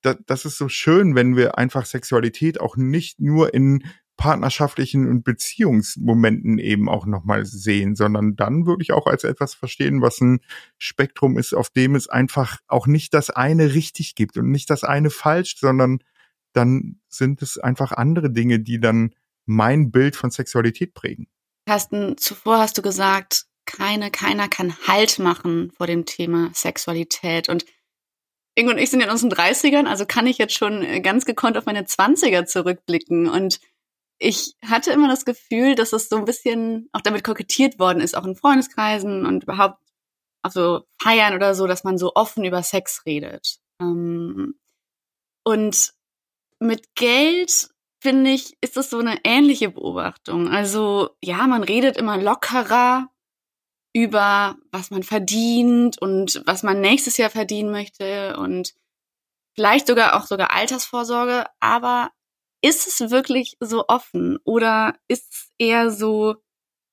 da, 0.02 0.14
das 0.26 0.45
ist 0.45 0.59
so 0.59 0.69
schön, 0.69 1.14
wenn 1.14 1.37
wir 1.37 1.59
einfach 1.59 1.87
Sexualität 1.87 2.61
auch 2.61 2.76
nicht 2.76 3.21
nur 3.21 3.54
in 3.54 3.85
partnerschaftlichen 4.16 5.09
und 5.09 5.25
Beziehungsmomenten 5.25 6.59
eben 6.59 6.90
auch 6.90 7.07
nochmal 7.07 7.47
sehen, 7.47 7.97
sondern 7.97 8.37
dann 8.37 8.66
würde 8.66 8.83
ich 8.83 8.92
auch 8.92 9.07
als 9.07 9.25
etwas 9.25 9.54
verstehen, 9.54 10.02
was 10.02 10.21
ein 10.21 10.40
Spektrum 10.76 11.38
ist, 11.38 11.54
auf 11.54 11.71
dem 11.71 11.95
es 11.95 12.07
einfach 12.07 12.59
auch 12.69 12.87
nicht 12.87 13.14
das 13.14 13.30
eine 13.30 13.73
richtig 13.73 14.14
gibt 14.14 14.37
und 14.37 14.50
nicht 14.50 14.69
das 14.69 14.85
eine 14.85 15.09
falsch, 15.09 15.57
sondern 15.59 16.00
dann 16.52 17.00
sind 17.09 17.40
es 17.40 17.57
einfach 17.57 17.92
andere 17.92 18.30
Dinge, 18.30 18.61
die 18.61 18.78
dann 18.78 19.14
mein 19.47 19.90
Bild 19.90 20.16
von 20.16 20.30
Sexualität 20.30 20.92
prägen. 20.92 21.26
Carsten, 21.66 22.19
zuvor 22.19 22.59
hast 22.59 22.76
du 22.76 22.83
gesagt, 22.83 23.47
keine, 23.64 24.11
keiner 24.11 24.49
kann 24.49 24.75
Halt 24.87 25.19
machen 25.19 25.71
vor 25.76 25.87
dem 25.87 26.04
Thema 26.04 26.50
Sexualität. 26.52 27.49
Und 27.49 27.64
Ingo 28.54 28.73
und 28.73 28.78
ich 28.78 28.90
sind 28.90 29.00
in 29.00 29.11
unseren 29.11 29.30
30ern, 29.30 29.87
also 29.87 30.07
kann 30.07 30.26
ich 30.26 30.38
jetzt 30.38 30.54
schon 30.54 30.83
äh, 30.83 31.00
ganz 31.00 31.25
gekonnt 31.25 31.57
auf 31.57 31.66
meine 31.66 31.83
20er 31.83 32.47
zurückblicken. 32.47 33.28
Und 33.28 33.61
ich 34.19 34.54
hatte 34.64 34.92
immer 34.92 35.09
das 35.09 35.25
Gefühl, 35.25 35.75
dass 35.75 35.92
es 35.92 36.09
so 36.09 36.16
ein 36.16 36.25
bisschen 36.25 36.88
auch 36.92 37.00
damit 37.00 37.25
kokettiert 37.25 37.78
worden 37.78 38.00
ist, 38.00 38.16
auch 38.16 38.25
in 38.25 38.37
Freundeskreisen 38.37 39.25
und 39.25 39.45
überhaupt 39.45 39.78
auf 40.42 40.52
so 40.52 40.83
Feiern 41.00 41.35
oder 41.35 41.54
so, 41.54 41.66
dass 41.66 41.85
man 41.85 41.99
so 41.99 42.12
offen 42.14 42.45
über 42.45 42.62
Sex 42.62 43.04
redet. 43.07 43.59
Ähm, 43.80 44.54
und 45.45 45.92
mit 46.59 46.95
Geld 46.95 47.71
finde 48.00 48.30
ich, 48.30 48.57
ist 48.61 48.76
das 48.76 48.90
so 48.90 48.99
eine 48.99 49.19
ähnliche 49.25 49.71
Beobachtung. 49.71 50.49
Also 50.49 51.11
ja, 51.23 51.47
man 51.47 51.62
redet 51.62 51.97
immer 51.97 52.16
lockerer 52.16 53.09
über, 53.92 54.56
was 54.70 54.90
man 54.90 55.02
verdient 55.02 56.00
und 56.00 56.42
was 56.47 56.62
man 56.62 56.80
nächstes 56.80 57.16
Jahr 57.16 57.30
verdienen 57.30 57.70
möchte 57.70 58.37
und 58.37 58.75
vielleicht 59.54 59.87
sogar 59.87 60.16
auch 60.16 60.26
sogar 60.26 60.52
Altersvorsorge, 60.52 61.44
aber 61.61 62.11
ist 62.62 62.87
es 62.87 63.11
wirklich 63.11 63.56
so 63.61 63.87
offen 63.88 64.38
oder 64.44 64.94
ist 65.09 65.32
es 65.32 65.52
eher 65.59 65.90
so, 65.90 66.37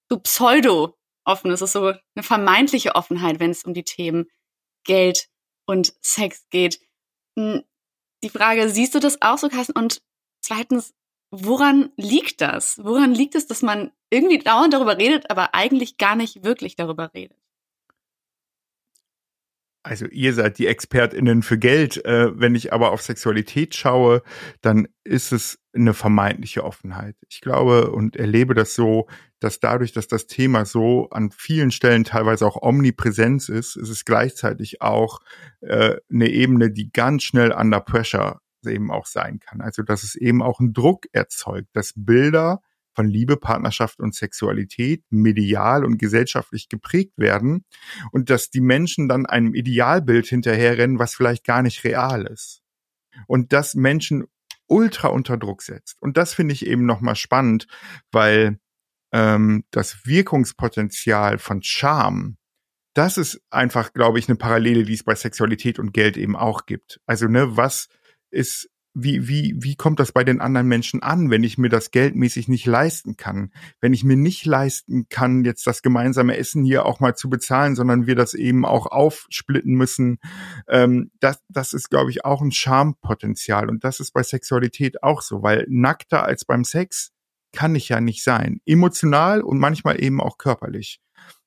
so 0.10 0.20
pseudo 0.20 0.98
offen? 1.26 1.52
Es 1.52 1.62
ist 1.62 1.74
so 1.74 1.88
eine 1.88 2.24
vermeintliche 2.24 2.96
Offenheit, 2.96 3.40
wenn 3.40 3.52
es 3.52 3.64
um 3.64 3.74
die 3.74 3.84
Themen 3.84 4.28
Geld 4.86 5.28
und 5.66 5.94
Sex 6.02 6.48
geht. 6.50 6.80
Hm, 7.38 7.64
die 8.24 8.30
Frage, 8.30 8.70
siehst 8.70 8.96
du 8.96 9.00
das 9.00 9.22
auch 9.22 9.38
so, 9.38 9.50
Carsten? 9.50 9.74
Und 9.74 10.02
zweitens, 10.42 10.94
woran 11.32 11.92
liegt 11.96 12.42
das? 12.42 12.80
Woran 12.84 13.14
liegt 13.14 13.36
es, 13.36 13.48
dass 13.48 13.62
man 13.62 13.92
irgendwie 14.10 14.40
dauernd 14.40 14.74
darüber 14.74 14.98
redet, 14.98 15.30
aber 15.30 15.54
eigentlich 15.54 15.98
gar 15.98 16.16
nicht 16.16 16.44
wirklich 16.44 16.76
darüber 16.76 17.14
redet? 17.14 17.38
Also 19.88 20.06
ihr 20.08 20.34
seid 20.34 20.58
die 20.58 20.68
ExpertInnen 20.68 21.44
für 21.44 21.58
Geld. 21.58 22.04
Äh, 22.04 22.38
wenn 22.38 22.56
ich 22.56 22.74
aber 22.74 22.92
auf 22.92 23.02
Sexualität 23.02 23.74
schaue, 23.74 24.22
dann 24.62 24.90
ist 25.06 25.32
es 25.32 25.60
eine 25.74 25.94
vermeintliche 25.94 26.66
Offenheit. 26.66 27.16
Ich 27.30 27.40
glaube 27.40 27.92
und 27.92 28.18
erlebe 28.18 28.54
das 28.54 28.76
so, 28.76 29.08
dass 29.40 29.62
dadurch, 29.62 29.94
dass 29.94 30.08
das 30.08 30.28
Thema 30.28 30.66
so 30.66 31.08
an 31.12 31.32
vielen 31.32 31.72
Stellen 31.72 32.04
teilweise 32.04 32.46
auch 32.46 32.62
Omnipräsenz 32.62 33.48
ist, 33.48 33.78
ist 33.78 33.90
es 33.90 34.04
gleichzeitig 34.04 34.82
auch 34.82 35.20
äh, 35.62 35.96
eine 36.12 36.30
Ebene, 36.30 36.70
die 36.70 36.92
ganz 36.92 37.24
schnell 37.24 37.54
under 37.54 37.80
pressure 37.80 38.42
eben 38.68 38.92
auch 38.92 39.06
sein 39.06 39.40
kann. 39.40 39.62
Also 39.62 39.84
dass 39.84 40.04
es 40.04 40.16
eben 40.16 40.42
auch 40.42 40.60
einen 40.60 40.74
Druck 40.74 41.06
erzeugt, 41.12 41.70
dass 41.74 41.94
Bilder 41.96 42.62
von 42.98 43.08
Liebe, 43.08 43.38
Partnerschaft 43.38 44.00
und 44.00 44.16
Sexualität 44.16 45.04
medial 45.12 45.86
und 45.86 46.00
gesellschaftlich 46.00 46.68
geprägt 46.68 47.14
werden 47.18 47.64
und 48.12 48.32
dass 48.32 48.50
die 48.50 48.62
Menschen 48.62 49.08
dann 49.08 49.28
einem 49.28 49.54
Idealbild 49.54 50.26
hinterherrennen, 50.26 50.98
was 50.98 51.14
vielleicht 51.14 51.46
gar 51.46 51.62
nicht 51.62 51.84
real 51.84 52.26
ist. 52.26 52.64
Und 53.28 53.54
dass 53.54 53.76
Menschen 53.76 54.26
ultra 54.66 55.10
unter 55.10 55.38
Druck 55.38 55.62
setzt. 55.62 55.98
Und 56.02 56.18
das 56.18 56.34
finde 56.34 56.54
ich 56.54 56.66
eben 56.66 56.86
nochmal 56.86 57.16
spannend, 57.16 57.68
weil 58.12 58.60
ähm, 59.12 59.64
das 59.72 60.06
Wirkungspotenzial 60.06 61.38
von 61.38 61.62
Charme, 61.62 62.38
das 62.94 63.18
ist 63.18 63.42
einfach, 63.52 63.94
glaube 63.94 64.20
ich, 64.20 64.28
eine 64.28 64.38
Parallele, 64.38 64.84
die 64.84 64.94
es 64.94 65.04
bei 65.04 65.14
Sexualität 65.16 65.78
und 65.78 65.94
Geld 65.94 66.18
eben 66.18 66.36
auch 66.36 66.66
gibt. 66.66 67.00
Also, 67.06 67.28
ne, 67.28 67.56
was 67.56 67.90
ist 68.32 68.70
wie, 69.00 69.28
wie, 69.28 69.54
wie 69.60 69.76
kommt 69.76 70.00
das 70.00 70.12
bei 70.12 70.24
den 70.24 70.42
anderen 70.42 70.68
Menschen 70.68 71.04
an, 71.04 71.30
wenn 71.30 71.44
ich 71.44 71.60
mir 71.60 71.70
das 71.70 71.92
geldmäßig 71.92 72.48
nicht 72.48 72.66
leisten 72.66 73.16
kann? 73.16 73.52
Wenn 73.80 73.94
ich 73.94 74.04
mir 74.04 74.18
nicht 74.18 74.44
leisten 74.46 75.08
kann, 75.08 75.46
jetzt 75.46 75.68
das 75.68 75.84
gemeinsame 75.84 76.36
Essen 76.36 76.64
hier 76.64 76.88
auch 76.88 77.00
mal 77.00 77.16
zu 77.16 77.30
bezahlen, 77.30 77.76
sondern 77.76 78.08
wir 78.08 78.16
das 78.16 78.34
eben 78.34 78.66
auch 78.66 78.88
aufsplitten 78.88 79.76
müssen, 79.76 80.18
ähm, 80.68 81.12
das, 81.20 81.44
das 81.48 81.74
ist, 81.74 81.92
glaube 81.92 82.10
ich, 82.10 82.26
auch 82.26 82.42
ein 82.42 82.52
Charmpotenzial. 82.52 83.70
Und 83.70 83.84
das 83.84 84.00
ist 84.00 84.14
bei 84.14 84.24
Sexualität 84.24 85.04
auch 85.04 85.22
so, 85.22 85.44
weil 85.44 85.68
nackter 85.70 86.24
als 86.24 86.44
beim 86.44 86.64
Sex 86.64 87.12
kann 87.54 87.76
ich 87.76 87.90
ja 87.90 88.02
nicht 88.02 88.24
sein. 88.24 88.62
Emotional 88.66 89.42
und 89.42 89.60
manchmal 89.60 90.02
eben 90.02 90.20
auch 90.20 90.40
körperlich. 90.40 91.02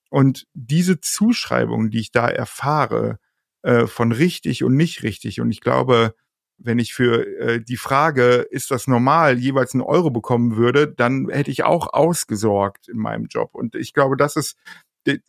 Und 0.09 0.47
diese 0.55 1.01
Zuschreibung, 1.01 1.91
die 1.91 2.01
ich 2.01 2.13
da 2.13 2.29
erfahre, 2.29 3.19
äh, 3.63 3.89
von 3.89 4.13
richtig 4.13 4.63
und 4.63 4.77
nicht 4.77 5.03
richtig, 5.03 5.41
und 5.41 5.51
ich 5.51 5.61
glaube, 5.61 6.15
wenn 6.63 6.79
ich 6.79 6.93
für 6.93 7.27
äh, 7.39 7.63
die 7.63 7.77
Frage, 7.77 8.47
ist 8.51 8.71
das 8.71 8.87
normal, 8.87 9.39
jeweils 9.39 9.75
einen 9.75 9.83
Euro 9.83 10.11
bekommen 10.11 10.57
würde, 10.57 10.89
dann 10.89 11.29
hätte 11.31 11.51
ich 11.51 11.65
auch 11.65 11.93
ausgesorgt 11.93 12.89
in 12.89 12.99
meinem 12.99 13.27
Job. 13.27 13.51
Und 13.55 13.75
ich 13.75 13.95
glaube, 13.95 14.17
das 14.17 14.37
ist 14.37 14.57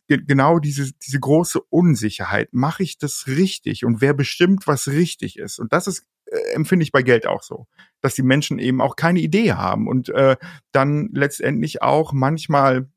genau 0.06 0.58
diese, 0.58 0.92
diese 0.92 1.18
große 1.18 1.60
Unsicherheit. 1.60 2.52
Mache 2.52 2.82
ich 2.82 2.98
das 2.98 3.26
richtig? 3.26 3.84
Und 3.84 4.00
wer 4.00 4.14
bestimmt, 4.14 4.66
was 4.66 4.88
richtig 4.88 5.38
ist? 5.38 5.58
Und 5.58 5.72
das 5.72 5.86
ist, 5.86 6.06
äh, 6.26 6.54
empfinde 6.54 6.82
ich 6.82 6.92
bei 6.92 7.02
Geld 7.02 7.26
auch 7.26 7.42
so, 7.42 7.66
dass 8.00 8.14
die 8.14 8.22
Menschen 8.22 8.58
eben 8.58 8.80
auch 8.80 8.96
keine 8.96 9.20
Idee 9.20 9.52
haben 9.52 9.88
und 9.88 10.10
äh, 10.10 10.36
dann 10.72 11.08
letztendlich 11.12 11.82
auch 11.82 12.12
manchmal 12.12 12.88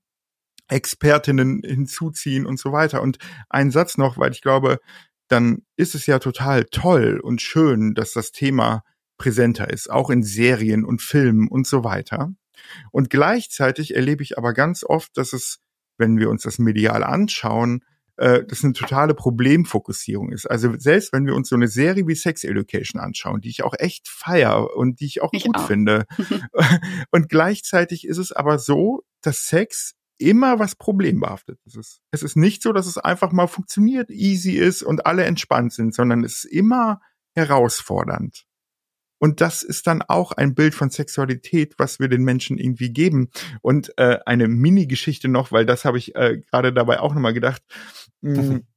Expertinnen 0.68 1.62
hinzuziehen 1.64 2.46
und 2.46 2.60
so 2.60 2.72
weiter. 2.72 3.02
Und 3.02 3.20
ein 3.50 3.72
Satz 3.72 3.98
noch, 3.98 4.18
weil 4.18 4.32
ich 4.32 4.42
glaube, 4.42 4.80
dann 5.28 5.64
ist 5.76 5.96
es 5.96 6.06
ja 6.06 6.20
total 6.20 6.66
toll 6.66 7.20
und 7.22 7.42
schön, 7.42 7.94
dass 7.94 8.14
das 8.14 8.32
Thema 8.32 8.84
präsenter 9.18 9.70
ist, 9.70 9.90
auch 9.90 10.10
in 10.10 10.24
Serien 10.24 10.84
und 10.84 11.02
Filmen 11.02 11.48
und 11.48 11.68
so 11.68 11.84
weiter. 11.84 12.34
Und 12.92 13.10
gleichzeitig 13.10 13.96
erlebe 13.96 14.24
ich 14.24 14.38
aber 14.38 14.54
ganz 14.54 14.84
oft, 14.84 15.18
dass 15.18 15.34
es, 15.34 15.60
wenn 15.98 16.20
wir 16.20 16.30
uns 16.30 16.44
das 16.44 16.60
medial 16.60 17.04
anschauen, 17.04 17.84
äh, 18.18 18.44
das 18.46 18.64
eine 18.64 18.74
totale 18.74 19.14
Problemfokussierung 19.14 20.32
ist. 20.32 20.46
Also 20.50 20.78
selbst 20.78 21.14
wenn 21.14 21.26
wir 21.26 21.36
uns 21.36 21.50
so 21.50 21.56
eine 21.56 21.68
Serie 21.68 22.08
wie 22.08 22.16
Sex 22.16 22.44
Education 22.44 23.00
anschauen, 23.02 23.42
die 23.42 23.50
ich 23.50 23.64
auch 23.64 23.74
echt 23.78 24.08
feier 24.08 24.76
und 24.76 25.00
die 25.00 25.06
ich 25.06 25.22
auch 25.22 25.34
ich 25.34 25.46
gut 25.46 25.58
auch. 25.58 25.68
finde. 25.68 26.06
und 27.12 27.30
gleichzeitig 27.30 28.08
ist 28.08 28.18
es 28.18 28.32
aber 28.32 28.60
so, 28.60 29.04
dass 29.22 29.48
Sex 29.48 29.96
immer 30.18 30.60
was 30.60 30.76
problembehaftet 30.76 31.60
ist. 31.66 32.02
Es 32.12 32.24
ist 32.24 32.36
nicht 32.36 32.62
so, 32.62 32.74
dass 32.74 32.88
es 32.88 32.98
einfach 32.98 33.32
mal 33.32 33.48
funktioniert, 33.48 34.10
easy 34.10 34.54
ist 34.54 34.84
und 34.84 35.06
alle 35.06 35.26
entspannt 35.26 35.74
sind, 35.74 35.94
sondern 35.94 36.24
es 36.24 36.46
ist 36.46 36.46
immer 36.46 37.02
herausfordernd. 37.34 38.46
Und 39.18 39.42
das 39.42 39.64
ist 39.64 39.88
dann 39.88 40.02
auch 40.02 40.34
ein 40.34 40.56
Bild 40.56 40.76
von 40.76 40.90
Sexualität, 40.90 41.76
was 41.78 42.00
wir 42.00 42.10
den 42.10 42.24
Menschen 42.24 42.58
irgendwie 42.58 42.92
geben. 42.92 43.30
Und 43.62 43.98
äh, 43.98 44.20
eine 44.26 44.48
Mini-Geschichte 44.48 45.30
noch, 45.30 45.52
weil 45.52 45.66
das 45.66 45.86
habe 45.86 45.98
ich 45.98 46.16
äh, 46.16 46.42
gerade 46.52 46.74
dabei 46.74 47.00
auch 47.00 47.14
nochmal 47.14 47.34
gedacht. 47.34 47.64
Mh, 48.22 48.42
hm, 48.44 48.68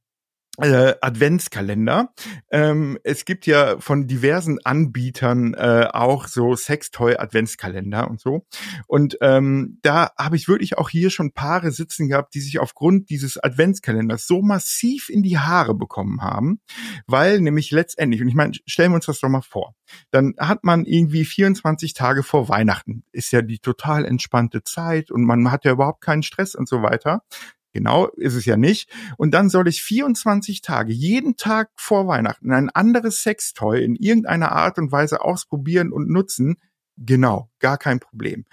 äh, 0.61 0.95
Adventskalender. 1.01 2.13
Ähm, 2.51 2.97
es 3.03 3.25
gibt 3.25 3.45
ja 3.45 3.79
von 3.79 4.07
diversen 4.07 4.59
Anbietern 4.63 5.53
äh, 5.53 5.87
auch 5.91 6.27
so 6.27 6.55
Sextoy-Adventskalender 6.55 8.09
und 8.09 8.19
so. 8.19 8.45
Und 8.87 9.17
ähm, 9.21 9.79
da 9.81 10.11
habe 10.17 10.35
ich 10.35 10.47
wirklich 10.47 10.77
auch 10.77 10.89
hier 10.89 11.09
schon 11.09 11.31
Paare 11.31 11.71
sitzen 11.71 12.07
gehabt, 12.07 12.33
die 12.33 12.41
sich 12.41 12.59
aufgrund 12.59 13.09
dieses 13.09 13.37
Adventskalenders 13.37 14.27
so 14.27 14.41
massiv 14.41 15.09
in 15.09 15.23
die 15.23 15.37
Haare 15.37 15.75
bekommen 15.75 16.21
haben, 16.21 16.59
weil 17.07 17.41
nämlich 17.41 17.71
letztendlich, 17.71 18.21
und 18.21 18.27
ich 18.27 18.35
meine, 18.35 18.53
stellen 18.65 18.91
wir 18.91 18.95
uns 18.95 19.05
das 19.05 19.19
doch 19.19 19.29
mal 19.29 19.41
vor, 19.41 19.75
dann 20.11 20.35
hat 20.37 20.63
man 20.63 20.85
irgendwie 20.85 21.25
24 21.25 21.93
Tage 21.93 22.23
vor 22.23 22.49
Weihnachten, 22.49 23.03
ist 23.11 23.31
ja 23.31 23.41
die 23.41 23.59
total 23.59 24.05
entspannte 24.05 24.63
Zeit 24.63 25.11
und 25.11 25.23
man 25.23 25.51
hat 25.51 25.65
ja 25.65 25.71
überhaupt 25.71 26.01
keinen 26.01 26.23
Stress 26.23 26.55
und 26.55 26.67
so 26.67 26.81
weiter. 26.81 27.23
Genau 27.71 28.07
ist 28.07 28.35
es 28.35 28.45
ja 28.45 28.57
nicht. 28.57 28.89
Und 29.17 29.31
dann 29.31 29.49
soll 29.49 29.67
ich 29.67 29.83
24 29.83 30.61
Tage, 30.61 30.91
jeden 30.91 31.37
Tag 31.37 31.69
vor 31.75 32.07
Weihnachten, 32.07 32.51
ein 32.51 32.69
anderes 32.69 33.21
Sextoy 33.21 33.83
in 33.83 33.95
irgendeiner 33.95 34.51
Art 34.51 34.77
und 34.77 34.91
Weise 34.91 35.21
ausprobieren 35.21 35.91
und 35.91 36.09
nutzen. 36.09 36.57
Genau, 36.97 37.49
gar 37.59 37.77
kein 37.77 37.99
Problem. 37.99 38.45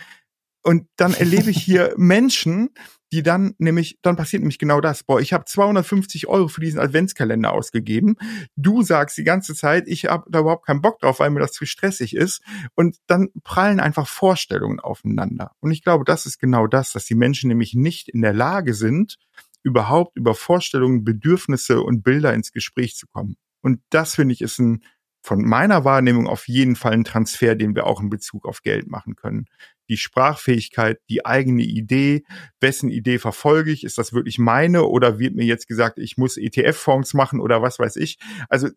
Und 0.62 0.88
dann 0.96 1.14
erlebe 1.14 1.50
ich 1.50 1.62
hier 1.62 1.94
Menschen, 1.96 2.70
die 3.12 3.22
dann 3.22 3.54
nämlich, 3.58 3.98
dann 4.02 4.16
passiert 4.16 4.42
nämlich 4.42 4.58
genau 4.58 4.80
das. 4.80 5.04
Boah, 5.04 5.20
ich 5.20 5.32
habe 5.32 5.44
250 5.44 6.26
Euro 6.26 6.48
für 6.48 6.60
diesen 6.60 6.80
Adventskalender 6.80 7.52
ausgegeben. 7.52 8.16
Du 8.56 8.82
sagst 8.82 9.16
die 9.16 9.24
ganze 9.24 9.54
Zeit, 9.54 9.84
ich 9.86 10.06
habe 10.06 10.28
da 10.30 10.40
überhaupt 10.40 10.66
keinen 10.66 10.82
Bock 10.82 10.98
drauf, 10.98 11.20
weil 11.20 11.30
mir 11.30 11.40
das 11.40 11.52
zu 11.52 11.66
stressig 11.66 12.16
ist. 12.16 12.42
Und 12.74 12.96
dann 13.06 13.28
prallen 13.44 13.80
einfach 13.80 14.08
Vorstellungen 14.08 14.80
aufeinander. 14.80 15.52
Und 15.60 15.70
ich 15.70 15.82
glaube, 15.82 16.04
das 16.04 16.26
ist 16.26 16.38
genau 16.38 16.66
das, 16.66 16.92
dass 16.92 17.04
die 17.04 17.14
Menschen 17.14 17.48
nämlich 17.48 17.74
nicht 17.74 18.08
in 18.08 18.22
der 18.22 18.34
Lage 18.34 18.74
sind, 18.74 19.16
überhaupt 19.62 20.16
über 20.16 20.34
Vorstellungen, 20.34 21.04
Bedürfnisse 21.04 21.82
und 21.82 22.02
Bilder 22.02 22.34
ins 22.34 22.52
Gespräch 22.52 22.96
zu 22.96 23.06
kommen. 23.06 23.36
Und 23.62 23.80
das 23.90 24.14
finde 24.14 24.32
ich 24.32 24.42
ist 24.42 24.58
ein 24.60 24.84
von 25.26 25.42
meiner 25.42 25.84
Wahrnehmung 25.84 26.28
auf 26.28 26.46
jeden 26.46 26.76
Fall 26.76 26.92
ein 26.92 27.02
Transfer, 27.02 27.56
den 27.56 27.74
wir 27.74 27.88
auch 27.88 28.00
in 28.00 28.10
Bezug 28.10 28.46
auf 28.46 28.62
Geld 28.62 28.86
machen 28.86 29.16
können. 29.16 29.46
Die 29.88 29.96
Sprachfähigkeit, 29.96 31.00
die 31.10 31.26
eigene 31.26 31.64
Idee, 31.64 32.22
wessen 32.60 32.90
Idee 32.90 33.18
verfolge 33.18 33.72
ich? 33.72 33.82
Ist 33.82 33.98
das 33.98 34.12
wirklich 34.12 34.38
meine 34.38 34.84
oder 34.84 35.18
wird 35.18 35.34
mir 35.34 35.44
jetzt 35.44 35.66
gesagt, 35.66 35.98
ich 35.98 36.16
muss 36.16 36.36
ETF-Fonds 36.36 37.12
machen 37.14 37.40
oder 37.40 37.60
was 37.60 37.80
weiß 37.80 37.96
ich? 37.96 38.18
Also 38.48 38.68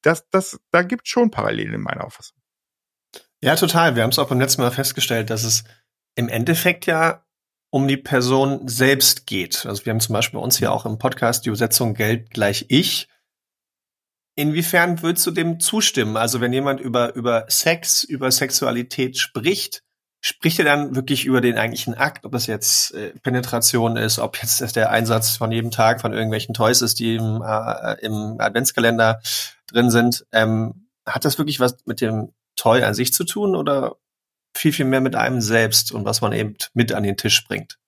das, 0.00 0.26
das, 0.30 0.58
da 0.70 0.82
gibt 0.82 1.06
schon 1.06 1.30
Parallelen 1.30 1.74
in 1.74 1.82
meiner 1.82 2.04
Auffassung. 2.04 2.38
Ja, 3.42 3.56
total. 3.56 3.94
Wir 3.94 4.02
haben 4.02 4.10
es 4.10 4.18
auch 4.18 4.28
beim 4.28 4.40
letzten 4.40 4.62
Mal 4.62 4.70
festgestellt, 4.70 5.28
dass 5.28 5.44
es 5.44 5.64
im 6.14 6.30
Endeffekt 6.30 6.86
ja 6.86 7.26
um 7.68 7.86
die 7.86 7.98
Person 7.98 8.66
selbst 8.66 9.26
geht. 9.26 9.66
Also 9.66 9.84
wir 9.84 9.92
haben 9.92 10.00
zum 10.00 10.14
Beispiel 10.14 10.38
bei 10.38 10.44
uns 10.44 10.56
hier 10.56 10.72
auch 10.72 10.86
im 10.86 10.98
Podcast 10.98 11.44
die 11.44 11.50
Übersetzung 11.50 11.92
Geld 11.92 12.30
gleich 12.30 12.64
ich. 12.70 13.06
Inwiefern 14.36 15.02
würdest 15.02 15.26
du 15.26 15.32
dem 15.32 15.60
zustimmen? 15.60 16.16
Also 16.16 16.40
wenn 16.40 16.52
jemand 16.52 16.80
über, 16.80 17.14
über 17.14 17.44
Sex, 17.48 18.04
über 18.04 18.30
Sexualität 18.30 19.18
spricht, 19.18 19.82
spricht 20.20 20.58
er 20.58 20.64
dann 20.64 20.94
wirklich 20.94 21.24
über 21.24 21.40
den 21.40 21.58
eigentlichen 21.58 21.94
Akt, 21.94 22.24
ob 22.24 22.32
das 22.32 22.46
jetzt 22.46 22.94
äh, 22.94 23.10
Penetration 23.22 23.96
ist, 23.96 24.18
ob 24.18 24.36
jetzt 24.40 24.60
der 24.76 24.90
Einsatz 24.90 25.36
von 25.36 25.50
jedem 25.50 25.70
Tag 25.70 26.00
von 26.00 26.12
irgendwelchen 26.12 26.54
Toys 26.54 26.82
ist, 26.82 26.98
die 26.98 27.16
im, 27.16 27.42
äh, 27.42 27.94
im 28.00 28.36
Adventskalender 28.38 29.20
drin 29.66 29.90
sind. 29.90 30.26
Ähm, 30.32 30.88
hat 31.06 31.24
das 31.24 31.38
wirklich 31.38 31.60
was 31.60 31.76
mit 31.86 32.00
dem 32.00 32.32
Toy 32.56 32.82
an 32.82 32.94
sich 32.94 33.12
zu 33.12 33.24
tun 33.24 33.56
oder 33.56 33.96
viel, 34.54 34.72
viel 34.72 34.84
mehr 34.84 35.00
mit 35.00 35.16
einem 35.16 35.40
selbst 35.40 35.92
und 35.92 36.04
was 36.04 36.20
man 36.20 36.32
eben 36.32 36.56
mit 36.74 36.92
an 36.92 37.02
den 37.02 37.16
Tisch 37.16 37.44
bringt? 37.46 37.79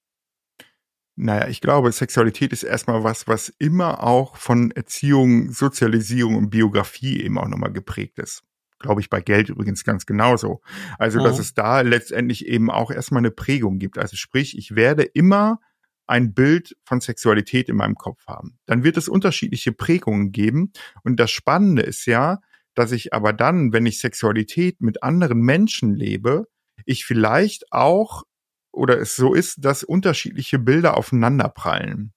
Naja, 1.23 1.47
ich 1.47 1.61
glaube, 1.61 1.93
Sexualität 1.93 2.53
ist 2.53 2.65
erstmal 2.65 3.05
was, 3.05 3.29
was 3.29 3.49
immer 3.61 4.03
auch 4.03 4.37
von 4.37 4.73
Erziehung, 4.73 5.53
Sozialisierung 5.53 6.35
und 6.35 6.51
Biografie 6.51 7.23
eben 7.23 7.39
auch 7.39 7.47
nochmal 7.47 7.73
geprägt 7.73 8.19
ist. 8.19 8.43
glaube 8.81 9.01
ich, 9.01 9.09
bei 9.09 9.21
Geld 9.21 9.49
übrigens 9.49 9.85
ganz 9.85 10.07
genauso. 10.07 10.61
Also, 10.99 11.21
mhm. 11.21 11.25
dass 11.25 11.39
es 11.39 11.55
da 11.55 11.83
letztendlich 11.83 12.49
eben 12.49 12.69
auch 12.69 12.91
erstmal 12.91 13.21
eine 13.21 13.31
Prägung 13.31 13.79
gibt. 13.79 13.97
Also 13.97 14.17
sprich, 14.17 14.59
ich 14.59 14.75
werde 14.75 15.05
immer 15.05 15.61
ein 16.09 16.35
Bild 16.35 16.77
von 16.83 17.01
Sexualität 17.01 17.69
in 17.69 17.77
meinem 17.77 17.95
Kopf 17.95 18.27
haben. 18.27 18.59
Dann 18.67 18.83
wird 18.83 18.97
es 18.97 19.09
unterschiedliche 19.09 19.71
Prägungen 19.71 20.33
geben. 20.33 20.73
Und 21.05 21.21
das 21.21 21.31
Spannende 21.31 21.83
ist 21.83 22.07
ja, 22.07 22.41
dass 22.75 22.91
ich 22.91 23.15
aber 23.15 23.33
dann, 23.33 23.73
wenn 23.73 23.87
ich 23.87 24.01
Sexualität 24.01 24.81
mit 24.81 25.05
anderen 25.05 25.39
Menschen 25.39 25.95
lebe, 25.95 26.49
ich 26.85 27.05
vielleicht 27.05 27.73
auch 27.73 28.25
oder 28.73 28.99
es 28.99 29.15
so 29.17 29.35
ist, 29.35 29.65
dass 29.65 29.85
unterschiedliche 29.85 30.59
Bilder 30.59 30.97
aufeinanderprallen. 30.97 32.13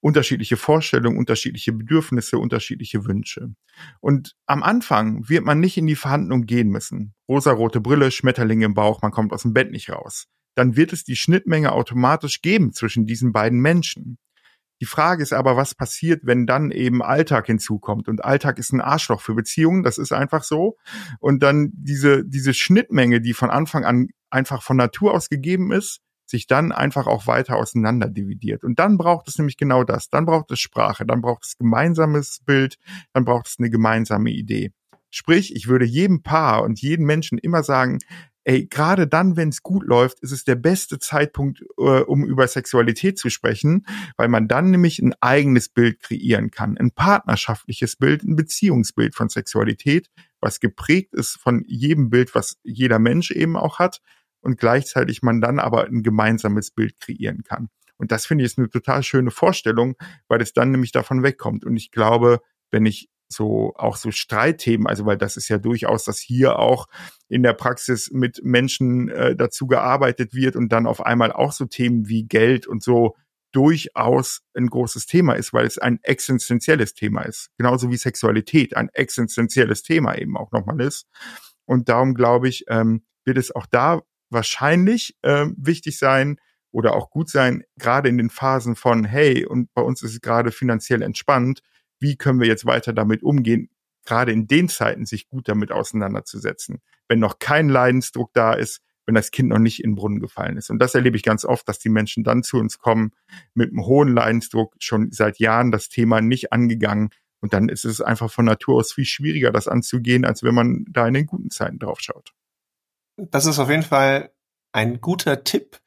Unterschiedliche 0.00 0.56
Vorstellungen, 0.56 1.16
unterschiedliche 1.16 1.72
Bedürfnisse, 1.72 2.36
unterschiedliche 2.36 3.06
Wünsche. 3.06 3.54
Und 4.00 4.34
am 4.46 4.64
Anfang 4.64 5.28
wird 5.28 5.44
man 5.44 5.60
nicht 5.60 5.76
in 5.76 5.86
die 5.86 5.94
Verhandlung 5.94 6.44
gehen 6.44 6.70
müssen. 6.70 7.14
Rosarote 7.28 7.80
Brille, 7.80 8.10
Schmetterlinge 8.10 8.64
im 8.64 8.74
Bauch, 8.74 9.00
man 9.00 9.12
kommt 9.12 9.32
aus 9.32 9.42
dem 9.42 9.52
Bett 9.52 9.70
nicht 9.70 9.90
raus. 9.90 10.26
Dann 10.56 10.76
wird 10.76 10.92
es 10.92 11.04
die 11.04 11.16
Schnittmenge 11.16 11.72
automatisch 11.72 12.42
geben 12.42 12.72
zwischen 12.72 13.06
diesen 13.06 13.32
beiden 13.32 13.60
Menschen. 13.60 14.18
Die 14.82 14.86
Frage 14.86 15.22
ist 15.22 15.32
aber, 15.32 15.56
was 15.56 15.76
passiert, 15.76 16.22
wenn 16.24 16.44
dann 16.44 16.72
eben 16.72 17.04
Alltag 17.04 17.46
hinzukommt? 17.46 18.08
Und 18.08 18.24
Alltag 18.24 18.58
ist 18.58 18.72
ein 18.72 18.80
Arschloch 18.80 19.20
für 19.20 19.34
Beziehungen, 19.34 19.84
das 19.84 19.96
ist 19.96 20.10
einfach 20.10 20.42
so. 20.42 20.76
Und 21.20 21.44
dann 21.44 21.70
diese, 21.72 22.24
diese 22.24 22.52
Schnittmenge, 22.52 23.20
die 23.20 23.32
von 23.32 23.48
Anfang 23.48 23.84
an 23.84 24.08
einfach 24.32 24.62
von 24.62 24.76
Natur 24.76 25.14
aus 25.14 25.28
gegeben 25.28 25.72
ist, 25.72 26.00
sich 26.26 26.46
dann 26.46 26.72
einfach 26.72 27.06
auch 27.06 27.26
weiter 27.26 27.56
auseinander 27.56 28.08
dividiert. 28.08 28.64
Und 28.64 28.78
dann 28.78 28.96
braucht 28.96 29.28
es 29.28 29.38
nämlich 29.38 29.56
genau 29.56 29.84
das. 29.84 30.08
Dann 30.08 30.24
braucht 30.24 30.50
es 30.50 30.60
Sprache, 30.60 31.06
dann 31.06 31.20
braucht 31.20 31.44
es 31.44 31.58
gemeinsames 31.58 32.40
Bild, 32.44 32.78
dann 33.12 33.24
braucht 33.24 33.46
es 33.46 33.56
eine 33.58 33.70
gemeinsame 33.70 34.30
Idee. 34.30 34.72
Sprich, 35.10 35.54
ich 35.54 35.68
würde 35.68 35.84
jedem 35.84 36.22
Paar 36.22 36.62
und 36.62 36.80
jedem 36.80 37.04
Menschen 37.04 37.36
immer 37.36 37.62
sagen, 37.62 37.98
ey, 38.44 38.66
gerade 38.66 39.06
dann, 39.06 39.36
wenn 39.36 39.50
es 39.50 39.62
gut 39.62 39.84
läuft, 39.84 40.20
ist 40.20 40.32
es 40.32 40.44
der 40.44 40.54
beste 40.54 40.98
Zeitpunkt, 40.98 41.62
äh, 41.78 41.82
um 41.82 42.24
über 42.24 42.48
Sexualität 42.48 43.18
zu 43.18 43.28
sprechen, 43.28 43.86
weil 44.16 44.28
man 44.28 44.48
dann 44.48 44.70
nämlich 44.70 45.00
ein 45.00 45.14
eigenes 45.20 45.68
Bild 45.68 46.00
kreieren 46.00 46.50
kann, 46.50 46.78
ein 46.78 46.90
partnerschaftliches 46.90 47.96
Bild, 47.96 48.24
ein 48.24 48.34
Beziehungsbild 48.34 49.14
von 49.14 49.28
Sexualität, 49.28 50.08
was 50.40 50.60
geprägt 50.60 51.14
ist 51.14 51.36
von 51.36 51.62
jedem 51.66 52.10
Bild, 52.10 52.34
was 52.34 52.56
jeder 52.64 52.98
Mensch 52.98 53.30
eben 53.30 53.56
auch 53.56 53.78
hat 53.78 54.00
und 54.42 54.58
gleichzeitig 54.58 55.22
man 55.22 55.40
dann 55.40 55.58
aber 55.58 55.86
ein 55.86 56.02
gemeinsames 56.02 56.70
Bild 56.70 57.00
kreieren 57.00 57.42
kann. 57.44 57.68
Und 57.96 58.12
das 58.12 58.26
finde 58.26 58.44
ich 58.44 58.52
ist 58.52 58.58
eine 58.58 58.68
total 58.68 59.02
schöne 59.02 59.30
Vorstellung, 59.30 59.94
weil 60.28 60.42
es 60.42 60.52
dann 60.52 60.72
nämlich 60.72 60.92
davon 60.92 61.22
wegkommt. 61.22 61.64
Und 61.64 61.76
ich 61.76 61.90
glaube, 61.90 62.40
wenn 62.70 62.84
ich 62.84 63.08
so 63.28 63.72
auch 63.76 63.96
so 63.96 64.10
Streitthemen, 64.10 64.86
also 64.86 65.06
weil 65.06 65.16
das 65.16 65.36
ist 65.36 65.48
ja 65.48 65.58
durchaus, 65.58 66.04
dass 66.04 66.18
hier 66.18 66.58
auch 66.58 66.86
in 67.28 67.42
der 67.42 67.54
Praxis 67.54 68.10
mit 68.12 68.40
Menschen 68.44 69.08
äh, 69.08 69.34
dazu 69.34 69.66
gearbeitet 69.66 70.34
wird 70.34 70.56
und 70.56 70.70
dann 70.70 70.86
auf 70.86 71.04
einmal 71.04 71.32
auch 71.32 71.52
so 71.52 71.64
Themen 71.64 72.08
wie 72.08 72.24
Geld 72.24 72.66
und 72.66 72.82
so 72.82 73.16
durchaus 73.52 74.42
ein 74.54 74.66
großes 74.66 75.06
Thema 75.06 75.34
ist, 75.34 75.52
weil 75.52 75.66
es 75.66 75.78
ein 75.78 75.98
existenzielles 76.02 76.94
Thema 76.94 77.22
ist. 77.22 77.50
Genauso 77.58 77.90
wie 77.90 77.96
Sexualität 77.96 78.76
ein 78.76 78.88
existenzielles 78.92 79.82
Thema 79.82 80.16
eben 80.16 80.36
auch 80.36 80.52
nochmal 80.52 80.80
ist. 80.80 81.06
Und 81.66 81.88
darum 81.88 82.14
glaube 82.14 82.48
ich, 82.48 82.64
ähm, 82.68 83.04
wird 83.24 83.38
es 83.38 83.54
auch 83.54 83.66
da 83.66 84.00
wahrscheinlich 84.32 85.16
äh, 85.22 85.46
wichtig 85.56 85.98
sein 85.98 86.38
oder 86.70 86.94
auch 86.94 87.10
gut 87.10 87.28
sein, 87.28 87.64
gerade 87.78 88.08
in 88.08 88.18
den 88.18 88.30
Phasen 88.30 88.76
von, 88.76 89.04
hey, 89.04 89.44
und 89.46 89.72
bei 89.74 89.82
uns 89.82 90.02
ist 90.02 90.12
es 90.12 90.20
gerade 90.20 90.50
finanziell 90.50 91.02
entspannt, 91.02 91.60
wie 92.00 92.16
können 92.16 92.40
wir 92.40 92.48
jetzt 92.48 92.66
weiter 92.66 92.92
damit 92.92 93.22
umgehen, 93.22 93.68
gerade 94.04 94.32
in 94.32 94.46
den 94.46 94.68
Zeiten 94.68 95.06
sich 95.06 95.28
gut 95.28 95.48
damit 95.48 95.70
auseinanderzusetzen, 95.70 96.80
wenn 97.08 97.20
noch 97.20 97.38
kein 97.38 97.68
Leidensdruck 97.68 98.32
da 98.32 98.54
ist, 98.54 98.80
wenn 99.06 99.14
das 99.14 99.30
Kind 99.30 99.48
noch 99.48 99.58
nicht 99.58 99.82
in 99.82 99.90
den 99.90 99.96
Brunnen 99.96 100.20
gefallen 100.20 100.56
ist. 100.56 100.70
Und 100.70 100.78
das 100.78 100.94
erlebe 100.94 101.16
ich 101.16 101.22
ganz 101.22 101.44
oft, 101.44 101.68
dass 101.68 101.78
die 101.78 101.88
Menschen 101.88 102.24
dann 102.24 102.42
zu 102.42 102.58
uns 102.58 102.78
kommen 102.78 103.12
mit 103.54 103.70
einem 103.70 103.84
hohen 103.84 104.14
Leidensdruck, 104.14 104.74
schon 104.78 105.10
seit 105.10 105.38
Jahren 105.38 105.72
das 105.72 105.88
Thema 105.88 106.20
nicht 106.20 106.52
angegangen. 106.52 107.10
Und 107.40 107.52
dann 107.52 107.68
ist 107.68 107.84
es 107.84 108.00
einfach 108.00 108.30
von 108.30 108.44
Natur 108.44 108.76
aus 108.76 108.92
viel 108.92 109.04
schwieriger, 109.04 109.50
das 109.50 109.66
anzugehen, 109.66 110.24
als 110.24 110.44
wenn 110.44 110.54
man 110.54 110.84
da 110.88 111.06
in 111.08 111.14
den 111.14 111.26
guten 111.26 111.50
Zeiten 111.50 111.78
drauf 111.78 111.98
schaut. 112.00 112.32
Das 113.30 113.46
ist 113.46 113.58
auf 113.58 113.70
jeden 113.70 113.82
Fall 113.82 114.32
ein 114.72 115.00
guter 115.00 115.44
Tipp. 115.44 115.80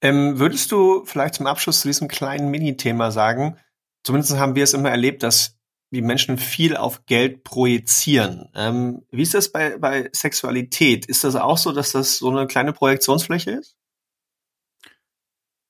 Ähm, 0.00 0.38
würdest 0.38 0.70
du 0.72 1.04
vielleicht 1.04 1.34
zum 1.34 1.46
Abschluss 1.46 1.80
zu 1.80 1.88
diesem 1.88 2.08
kleinen 2.08 2.50
Mini-Thema 2.50 3.10
sagen, 3.10 3.56
zumindest 4.04 4.36
haben 4.36 4.54
wir 4.54 4.64
es 4.64 4.74
immer 4.74 4.90
erlebt, 4.90 5.22
dass 5.22 5.58
die 5.90 6.02
Menschen 6.02 6.38
viel 6.38 6.76
auf 6.76 7.06
Geld 7.06 7.44
projizieren. 7.44 8.50
Ähm, 8.54 9.02
wie 9.10 9.22
ist 9.22 9.34
das 9.34 9.50
bei, 9.50 9.78
bei 9.78 10.10
Sexualität? 10.12 11.06
Ist 11.06 11.24
das 11.24 11.34
auch 11.34 11.58
so, 11.58 11.72
dass 11.72 11.92
das 11.92 12.18
so 12.18 12.30
eine 12.30 12.46
kleine 12.46 12.72
Projektionsfläche 12.72 13.52
ist? 13.52 13.76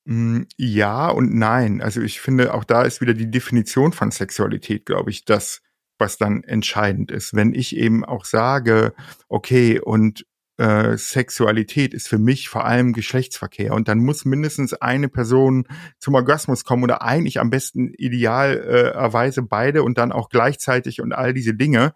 Mm, 0.05 0.41
ja 0.57 1.09
und 1.09 1.33
nein. 1.35 1.81
Also 1.81 2.01
ich 2.01 2.19
finde, 2.19 2.53
auch 2.53 2.65
da 2.65 2.83
ist 2.83 2.99
wieder 2.99 3.13
die 3.13 3.31
Definition 3.31 3.93
von 3.93 4.11
Sexualität, 4.11 4.85
glaube 4.85 5.09
ich, 5.09 5.23
das, 5.23 5.61
was 5.97 6.17
dann 6.17 6.43
entscheidend 6.43 7.11
ist. 7.11 7.33
Wenn 7.33 7.53
ich 7.53 7.75
eben 7.75 8.03
auch 8.03 8.25
sage, 8.25 8.93
okay, 9.29 9.79
und 9.79 10.25
äh, 10.59 10.97
Sexualität 10.97 11.93
ist 11.93 12.09
für 12.09 12.17
mich 12.17 12.49
vor 12.49 12.65
allem 12.65 12.91
Geschlechtsverkehr. 12.91 13.73
Und 13.73 13.87
dann 13.87 13.99
muss 13.99 14.25
mindestens 14.25 14.73
eine 14.73 15.07
Person 15.07 15.65
zum 15.99 16.15
Orgasmus 16.15 16.65
kommen 16.65 16.83
oder 16.83 17.01
eigentlich 17.01 17.39
am 17.39 17.49
besten 17.49 17.93
idealerweise 17.97 19.41
beide 19.41 19.83
und 19.83 19.97
dann 19.97 20.11
auch 20.11 20.27
gleichzeitig 20.27 21.01
und 21.01 21.13
all 21.13 21.33
diese 21.33 21.53
Dinge, 21.53 21.93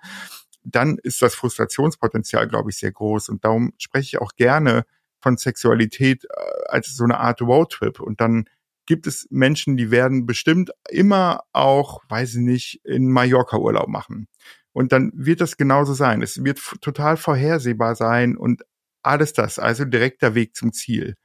dann 0.63 0.97
ist 1.03 1.21
das 1.21 1.35
Frustrationspotenzial, 1.35 2.47
glaube 2.47 2.69
ich, 2.69 2.77
sehr 2.77 2.93
groß. 2.93 3.27
Und 3.27 3.43
darum 3.43 3.73
spreche 3.77 4.15
ich 4.15 4.21
auch 4.21 4.31
gerne 4.37 4.85
von 5.19 5.35
Sexualität 5.35 6.23
äh, 6.23 6.27
als 6.69 6.95
so 6.95 7.03
eine 7.03 7.19
Art 7.19 7.41
Roadtrip. 7.41 7.99
Und 7.99 8.21
dann 8.21 8.45
gibt 8.85 9.07
es 9.07 9.27
Menschen, 9.29 9.75
die 9.75 9.91
werden 9.91 10.25
bestimmt 10.25 10.71
immer 10.89 11.41
auch, 11.51 12.01
weiß 12.07 12.35
ich 12.35 12.41
nicht, 12.41 12.85
in 12.85 13.09
Mallorca 13.09 13.57
Urlaub 13.57 13.89
machen. 13.89 14.27
Und 14.73 14.91
dann 14.91 15.11
wird 15.13 15.39
das 15.39 15.57
genauso 15.57 15.93
sein. 15.93 16.21
Es 16.21 16.43
wird 16.43 16.59
total 16.81 17.15
vorhersehbar 17.17 17.95
sein 17.95 18.35
und 18.35 18.63
alles 19.03 19.33
das, 19.33 19.59
also 19.59 19.85
direkter 19.85 20.35
Weg 20.35 20.55
zum 20.55 20.73
Ziel. 20.73 21.15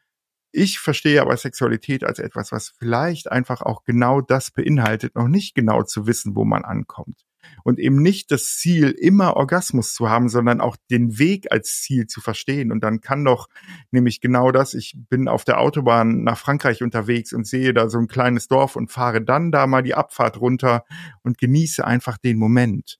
Ich 0.50 0.78
verstehe 0.78 1.20
aber 1.20 1.36
Sexualität 1.36 2.04
als 2.04 2.18
etwas, 2.18 2.52
was 2.52 2.72
vielleicht 2.78 3.30
einfach 3.30 3.60
auch 3.60 3.84
genau 3.84 4.20
das 4.20 4.50
beinhaltet, 4.50 5.14
noch 5.14 5.28
nicht 5.28 5.54
genau 5.54 5.82
zu 5.82 6.06
wissen, 6.06 6.34
wo 6.34 6.44
man 6.44 6.64
ankommt. 6.64 7.24
Und 7.64 7.78
eben 7.78 8.02
nicht 8.02 8.30
das 8.30 8.56
Ziel, 8.56 8.90
immer 8.90 9.36
Orgasmus 9.36 9.94
zu 9.94 10.08
haben, 10.08 10.28
sondern 10.28 10.60
auch 10.60 10.76
den 10.90 11.18
Weg 11.18 11.52
als 11.52 11.80
Ziel 11.80 12.06
zu 12.06 12.20
verstehen. 12.20 12.72
Und 12.72 12.82
dann 12.82 13.00
kann 13.00 13.24
doch 13.24 13.48
nämlich 13.90 14.20
genau 14.20 14.50
das, 14.50 14.74
ich 14.74 14.94
bin 15.08 15.28
auf 15.28 15.44
der 15.44 15.60
Autobahn 15.60 16.24
nach 16.24 16.38
Frankreich 16.38 16.82
unterwegs 16.82 17.32
und 17.32 17.46
sehe 17.46 17.74
da 17.74 17.88
so 17.88 17.98
ein 17.98 18.08
kleines 18.08 18.48
Dorf 18.48 18.76
und 18.76 18.90
fahre 18.90 19.22
dann 19.22 19.50
da 19.50 19.66
mal 19.66 19.82
die 19.82 19.94
Abfahrt 19.94 20.40
runter 20.40 20.84
und 21.22 21.38
genieße 21.38 21.84
einfach 21.84 22.18
den 22.18 22.38
Moment. 22.38 22.98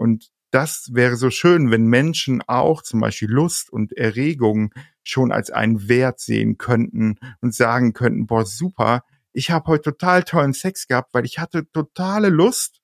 Und 0.00 0.30
das 0.50 0.88
wäre 0.94 1.16
so 1.16 1.28
schön, 1.28 1.70
wenn 1.70 1.84
Menschen 1.84 2.40
auch 2.46 2.80
zum 2.80 3.00
Beispiel 3.00 3.28
Lust 3.28 3.70
und 3.70 3.92
Erregung 3.92 4.72
schon 5.02 5.30
als 5.30 5.50
einen 5.50 5.90
Wert 5.90 6.20
sehen 6.20 6.56
könnten 6.56 7.18
und 7.42 7.54
sagen 7.54 7.92
könnten, 7.92 8.26
boah, 8.26 8.46
super, 8.46 9.04
ich 9.34 9.50
habe 9.50 9.66
heute 9.66 9.90
total 9.90 10.22
tollen 10.22 10.54
Sex 10.54 10.86
gehabt, 10.86 11.12
weil 11.12 11.26
ich 11.26 11.38
hatte 11.38 11.70
totale 11.70 12.30
Lust. 12.30 12.80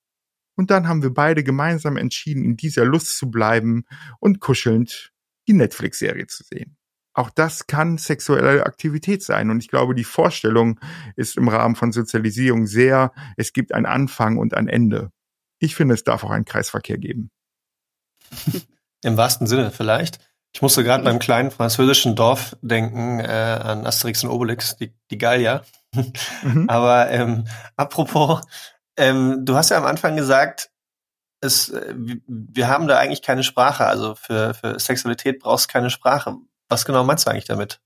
Und 0.57 0.70
dann 0.70 0.88
haben 0.88 1.02
wir 1.02 1.14
beide 1.14 1.42
gemeinsam 1.42 1.96
entschieden, 1.96 2.44
in 2.44 2.59
dieser 2.59 2.85
Lust 2.85 3.16
zu 3.16 3.31
bleiben 3.31 3.87
und 4.20 4.40
kuschelnd 4.40 5.11
die 5.48 5.55
Netflix-Serie 5.55 6.26
zu 6.26 6.44
sehen. 6.44 6.76
Auch 7.14 7.31
das 7.31 7.66
kann 7.66 7.96
sexuelle 7.96 8.66
Aktivität 8.66 9.22
sein. 9.22 9.48
Und 9.48 9.61
ich 9.61 9.68
glaube, 9.68 9.94
die 9.94 10.05
Vorstellung 10.05 10.79
ist 11.16 11.38
im 11.38 11.48
Rahmen 11.48 11.76
von 11.76 11.92
Sozialisierung 11.92 12.66
sehr, 12.66 13.12
es 13.38 13.55
gibt 13.55 13.72
ein 13.72 13.87
Anfang 13.87 14.37
und 14.37 14.52
ein 14.52 14.68
Ende. 14.68 15.12
Ich 15.59 15.75
finde, 15.75 15.95
es 15.95 16.05
darf 16.05 16.25
auch 16.25 16.31
einen 16.31 16.45
Kreisverkehr 16.45 16.99
geben. 16.99 17.31
Im 19.03 19.16
wahrsten 19.16 19.47
Sinne 19.47 19.71
vielleicht. 19.71 20.19
Ich 20.53 20.62
musste 20.62 20.83
gerade 20.85 21.05
beim 21.05 21.19
kleinen 21.19 21.51
französischen 21.51 22.16
Dorf 22.16 22.57
denken 22.62 23.21
äh, 23.21 23.25
an 23.25 23.87
Asterix 23.87 24.25
und 24.25 24.31
Obelix, 24.31 24.77
die, 24.77 24.95
die 25.11 25.19
Gallier. 25.19 25.64
Mhm. 26.42 26.66
Aber 26.69 27.11
ähm, 27.11 27.47
apropos, 27.77 28.40
ähm, 28.97 29.45
du 29.45 29.55
hast 29.55 29.71
ja 29.71 29.77
am 29.77 29.85
Anfang 29.85 30.16
gesagt, 30.16 30.71
es, 31.40 31.69
äh, 31.69 31.95
wir 32.27 32.69
haben 32.69 32.88
da 32.88 32.99
eigentlich 32.99 33.23
keine 33.23 33.42
Sprache. 33.42 33.87
Also 33.87 34.14
für, 34.14 34.55
für 34.55 34.81
Sexualität 34.81 35.40
brauchst 35.40 35.69
du 35.69 35.73
keine 35.73 35.90
Sprache. 35.90 36.37
Was 36.69 36.85
genau 36.85 37.05
meinst 37.05 37.27
du 37.27 37.31
eigentlich 37.31 37.45
damit? 37.45 37.81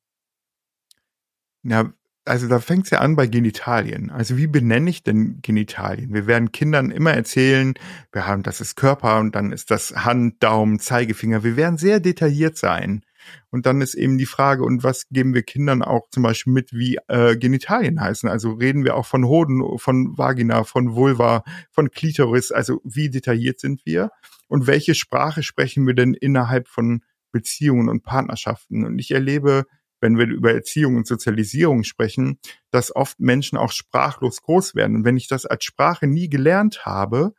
Ja, 1.63 1.93
also 2.25 2.49
da 2.49 2.61
fängt 2.61 2.85
es 2.85 2.91
ja 2.91 3.01
an 3.01 3.17
bei 3.17 3.27
Genitalien. 3.27 4.11
Also 4.11 4.37
wie 4.37 4.47
benenne 4.47 4.91
ich 4.91 5.03
denn 5.03 5.41
Genitalien? 5.43 6.13
Wir 6.13 6.27
werden 6.27 6.53
Kindern 6.53 6.91
immer 6.91 7.13
erzählen, 7.13 7.75
wir 8.13 8.27
haben, 8.27 8.43
das 8.43 8.61
ist 8.61 8.77
Körper 8.77 9.19
und 9.19 9.35
dann 9.35 9.53
ist 9.53 9.71
das 9.71 9.93
Hand, 10.05 10.43
Daumen, 10.43 10.79
Zeigefinger. 10.79 11.43
Wir 11.45 11.57
werden 11.57 11.79
sehr 11.79 12.01
detailliert 12.01 12.57
sein. 12.57 13.03
Und 13.51 13.67
dann 13.67 13.81
ist 13.81 13.95
eben 13.95 14.19
die 14.19 14.27
Frage, 14.27 14.65
und 14.65 14.83
was 14.83 15.09
geben 15.09 15.35
wir 15.35 15.43
Kindern 15.43 15.83
auch 15.83 16.09
zum 16.11 16.23
Beispiel 16.23 16.53
mit, 16.53 16.73
wie 16.73 16.99
äh, 17.09 17.37
Genitalien 17.37 18.01
heißen? 18.01 18.29
Also 18.29 18.53
reden 18.53 18.85
wir 18.85 18.97
auch 18.97 19.07
von 19.07 19.25
Hoden, 19.25 19.79
von 19.79 20.17
Vagina, 20.17 20.65
von 20.65 20.95
Vulva, 20.95 21.45
von 21.71 21.91
Klitoris. 21.91 22.53
Also 22.53 22.81
wie 22.85 23.11
detailliert 23.11 23.61
sind 23.61 23.85
wir? 23.85 24.11
Und 24.49 24.67
welche 24.67 24.95
Sprache 24.95 25.43
sprechen 25.43 25.87
wir 25.87 25.95
denn 25.95 26.15
innerhalb 26.15 26.69
von 26.69 27.03
Beziehungen 27.33 27.89
und 27.89 28.03
Partnerschaften? 28.03 28.85
Und 28.85 28.99
ich 28.99 29.11
erlebe 29.11 29.65
wenn 30.01 30.19
wir 30.19 30.27
über 30.27 30.53
Erziehung 30.53 30.97
und 30.97 31.07
Sozialisierung 31.07 31.85
sprechen, 31.85 32.39
dass 32.71 32.95
oft 32.95 33.21
Menschen 33.21 33.59
auch 33.59 33.73
sprachlos 33.73 34.43
groß 34.43 34.75
werden. 34.75 34.97
Und 34.97 35.05
wenn 35.05 35.17
ich 35.17 35.29
das 35.29 35.47
als 35.47 35.65
Sprache 35.65 36.07
nie 36.07 36.29
gelernt 36.29 36.85
habe, 36.85 37.35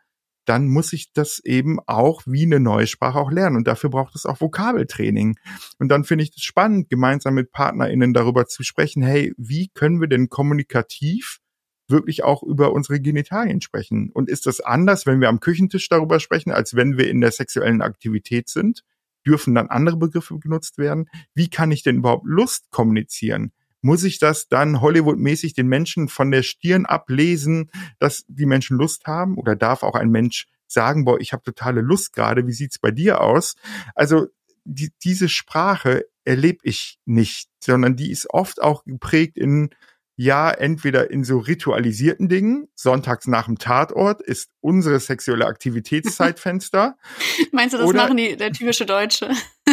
dann 0.46 0.68
muss 0.68 0.92
ich 0.94 1.14
das 1.14 1.40
eben 1.40 1.80
auch 1.86 2.24
wie 2.26 2.46
eine 2.46 2.60
neue 2.60 2.88
Sprache 2.88 3.20
auch 3.20 3.32
lernen. 3.32 3.58
Und 3.58 3.68
dafür 3.68 3.90
braucht 3.90 4.16
es 4.16 4.26
auch 4.26 4.42
Vokabeltraining. 4.42 5.38
Und 5.80 5.90
dann 5.90 6.04
finde 6.04 6.24
ich 6.24 6.32
es 6.36 6.44
spannend, 6.44 6.90
gemeinsam 6.90 7.36
mit 7.36 7.52
PartnerInnen 7.52 8.14
darüber 8.14 8.48
zu 8.48 8.64
sprechen, 8.64 9.04
hey, 9.04 9.34
wie 9.38 9.70
können 9.70 10.02
wir 10.02 10.08
denn 10.08 10.30
kommunikativ 10.30 11.40
wirklich 11.88 12.24
auch 12.24 12.42
über 12.42 12.74
unsere 12.74 13.00
Genitalien 13.00 13.62
sprechen? 13.62 14.10
Und 14.12 14.30
ist 14.30 14.46
das 14.46 14.62
anders, 14.62 15.06
wenn 15.06 15.22
wir 15.22 15.30
am 15.30 15.40
Küchentisch 15.40 15.88
darüber 15.90 16.20
sprechen, 16.20 16.52
als 16.52 16.76
wenn 16.76 16.98
wir 16.98 17.10
in 17.10 17.22
der 17.22 17.32
sexuellen 17.32 17.82
Aktivität 17.82 18.50
sind? 18.50 18.84
Dürfen 19.26 19.56
dann 19.56 19.68
andere 19.68 19.98
Begriffe 19.98 20.38
genutzt 20.40 20.78
werden? 20.78 21.10
Wie 21.34 21.50
kann 21.50 21.72
ich 21.72 21.84
denn 21.84 21.98
überhaupt 21.98 22.26
Lust 22.26 22.72
kommunizieren? 22.72 23.52
Muss 23.82 24.04
ich 24.04 24.20
das 24.20 24.48
dann 24.48 24.80
Hollywood-mäßig 24.82 25.54
den 25.54 25.68
Menschen 25.68 26.08
von 26.08 26.30
der 26.30 26.44
Stirn 26.44 26.86
ablesen, 26.86 27.72
dass 28.00 28.24
die 28.28 28.46
Menschen 28.46 28.78
Lust 28.78 29.08
haben? 29.08 29.38
Oder 29.38 29.56
darf 29.56 29.84
auch 29.84 29.96
ein 29.96 30.10
Mensch 30.10 30.48
sagen, 30.68 31.04
boah, 31.04 31.20
ich 31.20 31.34
habe 31.34 31.44
totale 31.44 31.82
Lust 31.82 32.14
gerade, 32.14 32.48
wie 32.48 32.54
sieht's 32.54 32.80
bei 32.80 32.92
dir 32.92 33.22
aus? 33.22 33.56
Also 33.96 34.28
die, 34.64 34.92
diese 35.04 35.30
Sprache 35.30 36.06
erlebe 36.24 36.60
ich 36.64 37.00
nicht, 37.06 37.50
sondern 37.60 37.96
die 37.96 38.12
ist 38.12 38.30
oft 38.30 38.62
auch 38.62 38.84
geprägt 38.84 39.38
in 39.38 39.72
ja 40.16 40.52
entweder 40.52 41.10
in 41.10 41.24
so 41.24 41.40
ritualisierten 41.40 42.30
Dingen, 42.30 42.68
sonntags 42.76 43.28
nach 43.28 43.46
dem 43.46 43.58
Tatort 43.58 44.22
ist 44.22 44.50
unsere 44.60 45.00
sexuelle 45.00 45.46
Aktivitätszeitfenster. 45.46 46.98
Meinst 47.52 47.74
du, 47.74 47.80
das 47.80 47.94
machen 47.94 48.18
die, 48.18 48.36
der 48.36 48.52
typische 48.52 48.86
Deutsche? 48.86 49.30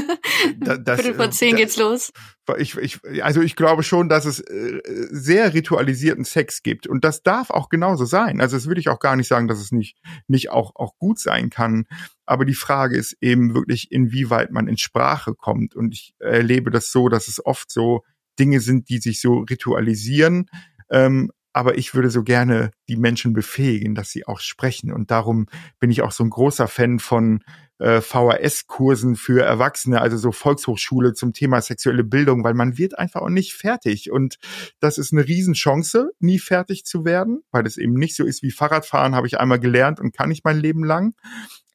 Da, 0.58 0.76
das, 0.76 1.00
Viertel 1.00 1.16
vor 1.16 1.30
zehn 1.30 1.52
da, 1.52 1.56
geht's 1.56 1.76
los. 1.76 2.12
Ich, 2.58 2.76
ich, 2.76 3.00
also 3.22 3.40
ich 3.40 3.56
glaube 3.56 3.82
schon, 3.82 4.08
dass 4.08 4.24
es 4.24 4.38
äh, 4.38 4.80
sehr 5.10 5.52
ritualisierten 5.52 6.24
Sex 6.24 6.62
gibt 6.62 6.86
und 6.86 7.04
das 7.04 7.22
darf 7.22 7.50
auch 7.50 7.68
genauso 7.68 8.04
sein. 8.04 8.40
Also 8.40 8.56
das 8.56 8.66
würde 8.66 8.80
ich 8.80 8.88
auch 8.88 9.00
gar 9.00 9.16
nicht 9.16 9.26
sagen, 9.26 9.48
dass 9.48 9.58
es 9.58 9.72
nicht, 9.72 9.96
nicht 10.28 10.50
auch, 10.50 10.76
auch 10.76 10.96
gut 10.98 11.18
sein 11.18 11.50
kann. 11.50 11.86
Aber 12.26 12.44
die 12.44 12.54
Frage 12.54 12.96
ist 12.96 13.16
eben 13.20 13.54
wirklich, 13.54 13.90
inwieweit 13.90 14.52
man 14.52 14.68
in 14.68 14.78
Sprache 14.78 15.34
kommt. 15.34 15.74
Und 15.74 15.94
ich 15.94 16.14
erlebe 16.18 16.70
das 16.70 16.92
so, 16.92 17.08
dass 17.08 17.26
es 17.26 17.44
oft 17.44 17.70
so 17.72 18.04
Dinge 18.38 18.60
sind, 18.60 18.88
die 18.88 18.98
sich 18.98 19.20
so 19.20 19.38
ritualisieren. 19.38 20.46
Ähm, 20.90 21.30
aber 21.52 21.76
ich 21.76 21.94
würde 21.94 22.10
so 22.10 22.22
gerne 22.22 22.70
die 22.88 22.96
Menschen 22.96 23.32
befähigen, 23.32 23.94
dass 23.94 24.10
sie 24.10 24.26
auch 24.26 24.38
sprechen. 24.38 24.92
Und 24.92 25.10
darum 25.10 25.46
bin 25.80 25.90
ich 25.90 26.02
auch 26.02 26.12
so 26.12 26.22
ein 26.22 26.30
großer 26.30 26.68
Fan 26.68 26.98
von 27.00 27.42
äh, 27.78 28.00
VHS-Kursen 28.00 29.16
für 29.16 29.42
Erwachsene, 29.42 30.00
also 30.00 30.16
so 30.16 30.30
Volkshochschule 30.30 31.14
zum 31.14 31.32
Thema 31.32 31.60
sexuelle 31.60 32.04
Bildung, 32.04 32.44
weil 32.44 32.54
man 32.54 32.78
wird 32.78 32.98
einfach 32.98 33.22
auch 33.22 33.28
nicht 33.28 33.54
fertig. 33.54 34.10
Und 34.10 34.38
das 34.80 34.98
ist 34.98 35.12
eine 35.12 35.26
Riesenchance, 35.26 36.10
nie 36.20 36.38
fertig 36.38 36.84
zu 36.84 37.04
werden, 37.04 37.40
weil 37.50 37.66
es 37.66 37.76
eben 37.76 37.94
nicht 37.94 38.14
so 38.14 38.24
ist 38.24 38.42
wie 38.42 38.50
Fahrradfahren, 38.50 39.14
habe 39.14 39.26
ich 39.26 39.40
einmal 39.40 39.58
gelernt 39.58 40.00
und 40.00 40.14
kann 40.14 40.30
ich 40.30 40.44
mein 40.44 40.58
Leben 40.58 40.84
lang. 40.84 41.14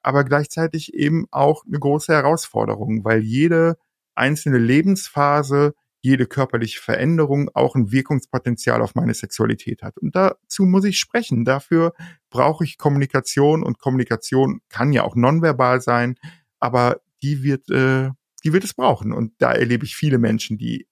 Aber 0.01 0.23
gleichzeitig 0.23 0.93
eben 0.93 1.25
auch 1.31 1.65
eine 1.65 1.79
große 1.79 2.13
Herausforderung, 2.13 3.03
weil 3.03 3.21
jede 3.21 3.77
einzelne 4.15 4.59
Lebensphase 4.59 5.73
jede 6.03 6.27
körperliche 6.27 6.81
Veränderung 6.81 7.49
auch 7.53 7.75
ein 7.75 7.91
Wirkungspotenzial 7.91 8.81
auf 8.81 8.93
meine 8.93 9.13
Sexualität 9.13 9.81
hat. 9.83 9.97
Und 9.97 10.15
dazu 10.15 10.65
muss 10.65 10.83
ich 10.83 10.99
sprechen. 10.99 11.45
Dafür 11.45 11.93
brauche 12.29 12.65
ich 12.65 12.77
Kommunikation 12.77 13.63
und 13.63 13.79
Kommunikation 13.79 14.59
kann 14.67 14.91
ja 14.91 15.03
auch 15.03 15.15
nonverbal 15.15 15.79
sein, 15.79 16.19
aber 16.59 16.99
die 17.21 17.41
wird, 17.41 17.69
äh, 17.69 18.09
die 18.43 18.51
wird 18.51 18.65
es 18.65 18.73
brauchen. 18.73 19.13
Und 19.13 19.33
da 19.37 19.53
erlebe 19.53 19.85
ich 19.85 19.95
viele 19.95 20.17
Menschen, 20.17 20.57
die 20.57 20.89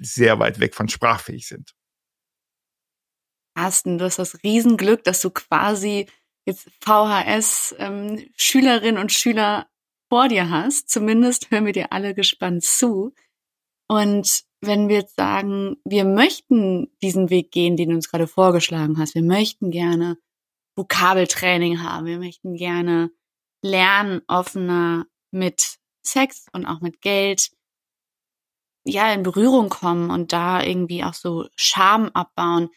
sehr 0.00 0.38
weit 0.38 0.60
weg 0.60 0.74
von 0.74 0.90
sprachfähig 0.90 1.48
sind. 1.48 1.74
Carsten, 3.56 3.96
du 3.96 4.04
hast 4.04 4.18
das 4.18 4.42
Riesenglück, 4.42 5.04
dass 5.04 5.22
du 5.22 5.30
quasi 5.30 6.06
jetzt 6.44 6.68
VHS 6.82 7.74
ähm, 7.78 8.28
und 8.98 9.12
Schüler 9.12 9.68
vor 10.10 10.28
dir 10.28 10.50
hast. 10.50 10.90
Zumindest 10.90 11.50
hören 11.50 11.64
wir 11.64 11.72
dir 11.72 11.92
alle 11.92 12.14
gespannt 12.14 12.62
zu. 12.62 13.14
Und 13.88 14.44
wenn 14.60 14.88
wir 14.88 14.96
jetzt 14.96 15.16
sagen, 15.16 15.76
wir 15.84 16.04
möchten 16.04 16.90
diesen 17.02 17.30
Weg 17.30 17.50
gehen, 17.50 17.76
den 17.76 17.90
du 17.90 17.96
uns 17.96 18.10
gerade 18.10 18.26
vorgeschlagen 18.26 18.98
hast, 18.98 19.14
wir 19.14 19.22
möchten 19.22 19.70
gerne 19.70 20.16
Vokabeltraining 20.76 21.82
haben, 21.82 22.06
wir 22.06 22.18
möchten 22.18 22.54
gerne 22.54 23.10
lernen, 23.62 24.22
offener 24.26 25.06
mit 25.30 25.78
Sex 26.06 26.46
und 26.52 26.66
auch 26.66 26.80
mit 26.80 27.00
Geld, 27.00 27.50
ja, 28.86 29.12
in 29.12 29.22
Berührung 29.22 29.70
kommen 29.70 30.10
und 30.10 30.32
da 30.32 30.62
irgendwie 30.62 31.04
auch 31.04 31.14
so 31.14 31.48
Scham 31.56 32.10
abbauen. 32.10 32.68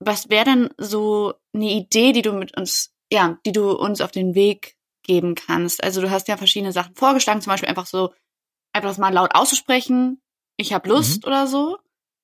Was 0.00 0.30
wäre 0.30 0.44
denn 0.44 0.70
so 0.78 1.34
eine 1.52 1.70
Idee, 1.70 2.12
die 2.12 2.22
du 2.22 2.32
mit 2.32 2.56
uns, 2.56 2.94
ja, 3.12 3.38
die 3.44 3.52
du 3.52 3.72
uns 3.72 4.00
auf 4.00 4.10
den 4.10 4.34
Weg 4.34 4.76
geben 5.02 5.34
kannst? 5.34 5.82
Also 5.82 6.00
du 6.00 6.10
hast 6.10 6.28
ja 6.28 6.36
verschiedene 6.36 6.72
Sachen 6.72 6.94
vorgeschlagen, 6.94 7.42
zum 7.42 7.50
Beispiel 7.50 7.68
einfach 7.68 7.86
so 7.86 8.12
einfach 8.72 8.90
das 8.90 8.98
mal 8.98 9.12
laut 9.12 9.34
auszusprechen, 9.34 10.20
ich 10.58 10.72
habe 10.72 10.88
Lust 10.88 11.22
mhm. 11.22 11.28
oder 11.28 11.46
so. 11.46 11.78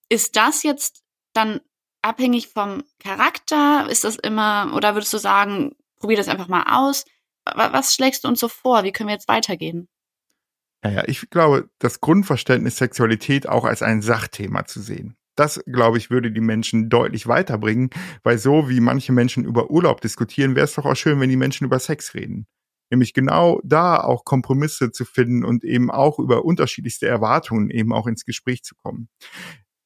Ist 0.08 0.36
das 0.36 0.62
jetzt 0.62 1.02
dann 1.32 1.60
abhängig 2.02 2.48
vom 2.48 2.82
Charakter? 2.98 3.88
Ist 3.88 4.04
das 4.04 4.16
immer, 4.16 4.72
oder 4.74 4.94
würdest 4.94 5.12
du 5.12 5.18
sagen, 5.18 5.76
probier 5.96 6.16
das 6.16 6.28
einfach 6.28 6.48
mal 6.48 6.64
aus? 6.68 7.04
Was 7.44 7.94
schlägst 7.94 8.24
du 8.24 8.28
uns 8.28 8.40
so 8.40 8.48
vor? 8.48 8.84
Wie 8.84 8.92
können 8.92 9.08
wir 9.08 9.14
jetzt 9.14 9.28
weitergehen? 9.28 9.88
Naja, 10.82 11.04
ich 11.06 11.30
glaube, 11.30 11.70
das 11.78 12.00
Grundverständnis 12.00 12.76
Sexualität 12.76 13.48
auch 13.48 13.64
als 13.64 13.82
ein 13.82 14.02
Sachthema 14.02 14.66
zu 14.66 14.80
sehen. 14.80 15.16
Das, 15.36 15.62
glaube 15.66 15.98
ich, 15.98 16.10
würde 16.10 16.30
die 16.30 16.40
Menschen 16.40 16.90
deutlich 16.90 17.26
weiterbringen, 17.26 17.90
weil 18.22 18.38
so 18.38 18.68
wie 18.68 18.80
manche 18.80 19.12
Menschen 19.12 19.44
über 19.44 19.70
Urlaub 19.70 20.00
diskutieren, 20.00 20.54
wäre 20.54 20.64
es 20.64 20.74
doch 20.74 20.84
auch 20.84 20.94
schön, 20.94 21.20
wenn 21.20 21.30
die 21.30 21.36
Menschen 21.36 21.64
über 21.64 21.78
Sex 21.78 22.14
reden 22.14 22.46
nämlich 22.90 23.14
genau 23.14 23.60
da 23.64 23.98
auch 23.98 24.24
Kompromisse 24.24 24.92
zu 24.92 25.04
finden 25.04 25.44
und 25.44 25.64
eben 25.64 25.90
auch 25.90 26.18
über 26.18 26.44
unterschiedlichste 26.44 27.06
Erwartungen 27.06 27.70
eben 27.70 27.92
auch 27.92 28.06
ins 28.06 28.24
Gespräch 28.24 28.62
zu 28.62 28.74
kommen. 28.74 29.08